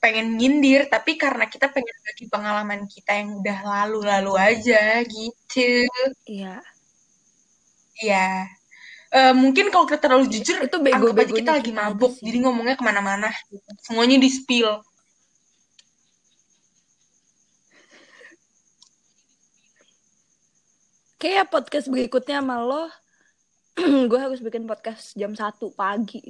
[0.06, 5.90] pengen nyindir, tapi karena kita pengen bagi pengalaman kita yang udah lalu-lalu aja gitu.
[6.30, 6.62] iya
[7.98, 8.46] Iya.
[9.16, 12.38] Eh, mungkin kalau kita terlalu Iya, jujur, itu anggap aja kita lagi mabuk, sih jadi
[12.44, 13.32] ngomongnya ke mana-mana.
[13.50, 13.72] gitu.
[13.82, 14.84] Semuanya di spill.
[21.16, 22.86] kayak podcast berikutnya sama lo
[24.12, 26.22] gue harus bikin podcast jam 1 pagi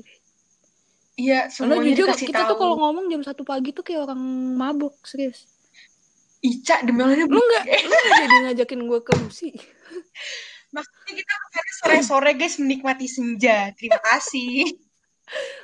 [1.16, 2.82] Iya, Karena semuanya jujur dikasih kita tuh kalau tahu.
[2.84, 4.20] ngomong jam 1 pagi tuh kayak orang
[4.59, 5.47] mabuk serius
[6.43, 9.49] Ica, demi Allah lu nggak lu nggak jadi ngajakin gue ke Lucy
[10.70, 11.34] Maksudnya kita
[11.80, 13.72] sore-sore guys menikmati senja.
[13.80, 14.76] Terima kasih.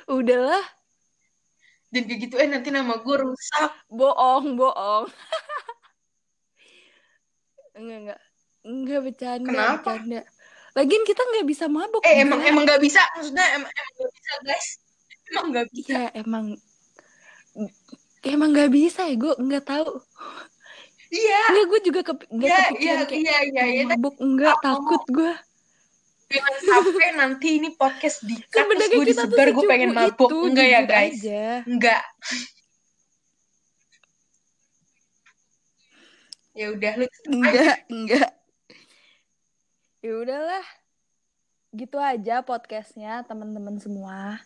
[0.08, 0.64] udahlah
[1.86, 3.70] Dan kayak gitu eh nanti nama gue rusak.
[3.92, 5.06] bohong bohong
[7.76, 8.20] enggak enggak
[8.64, 9.90] enggak bercanda Kenapa?
[10.00, 10.20] bercanda
[10.72, 12.48] lagian kita nggak bisa mabuk Eh emang gila.
[12.48, 13.04] emang nggak bisa.
[13.12, 14.68] Maksudnya emang emang nggak bisa guys.
[15.32, 15.88] Emang nggak bisa.
[15.88, 16.44] Iya emang
[18.22, 19.88] emang nggak bisa ya gue nggak tahu
[21.12, 21.40] Iya.
[21.52, 23.84] Enggak, gue juga ke, enggak Iya, kepikiran iya, kayak iya, iya, iya.
[23.84, 24.16] mabuk.
[24.16, 25.32] Enggak, Apa takut gue.
[26.32, 30.32] Jangan sampai nanti ini podcast di Sebenarnya gue disebar gue pengen mabuk.
[30.32, 31.12] itu, Enggak ya guys.
[31.20, 31.44] aja.
[31.68, 32.02] Enggak.
[36.52, 37.20] ya udah lu aja.
[37.28, 38.30] Enggak, enggak.
[40.00, 40.64] Ya udahlah.
[41.76, 44.40] Gitu aja podcastnya teman-teman semua.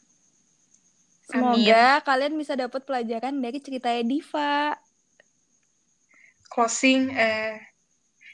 [1.27, 4.79] Semoga kalian bisa dapat pelajaran dari ceritanya Diva.
[6.47, 7.59] closing eh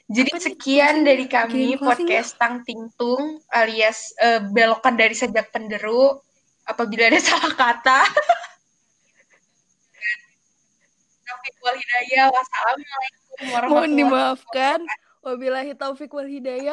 [0.06, 1.08] jadi Apa nih sekian closing?
[1.08, 6.20] dari kami closing podcast Tang Tingtung alias eh, belokan dari sejak penderu
[6.64, 8.00] apabila ada salah kata
[11.24, 13.18] Taufik wal hidayah wassalamualaikum
[13.48, 14.80] warahmatullahi Mohon dimaafkan.
[15.22, 16.70] Wabillahi taufik wal hidayah.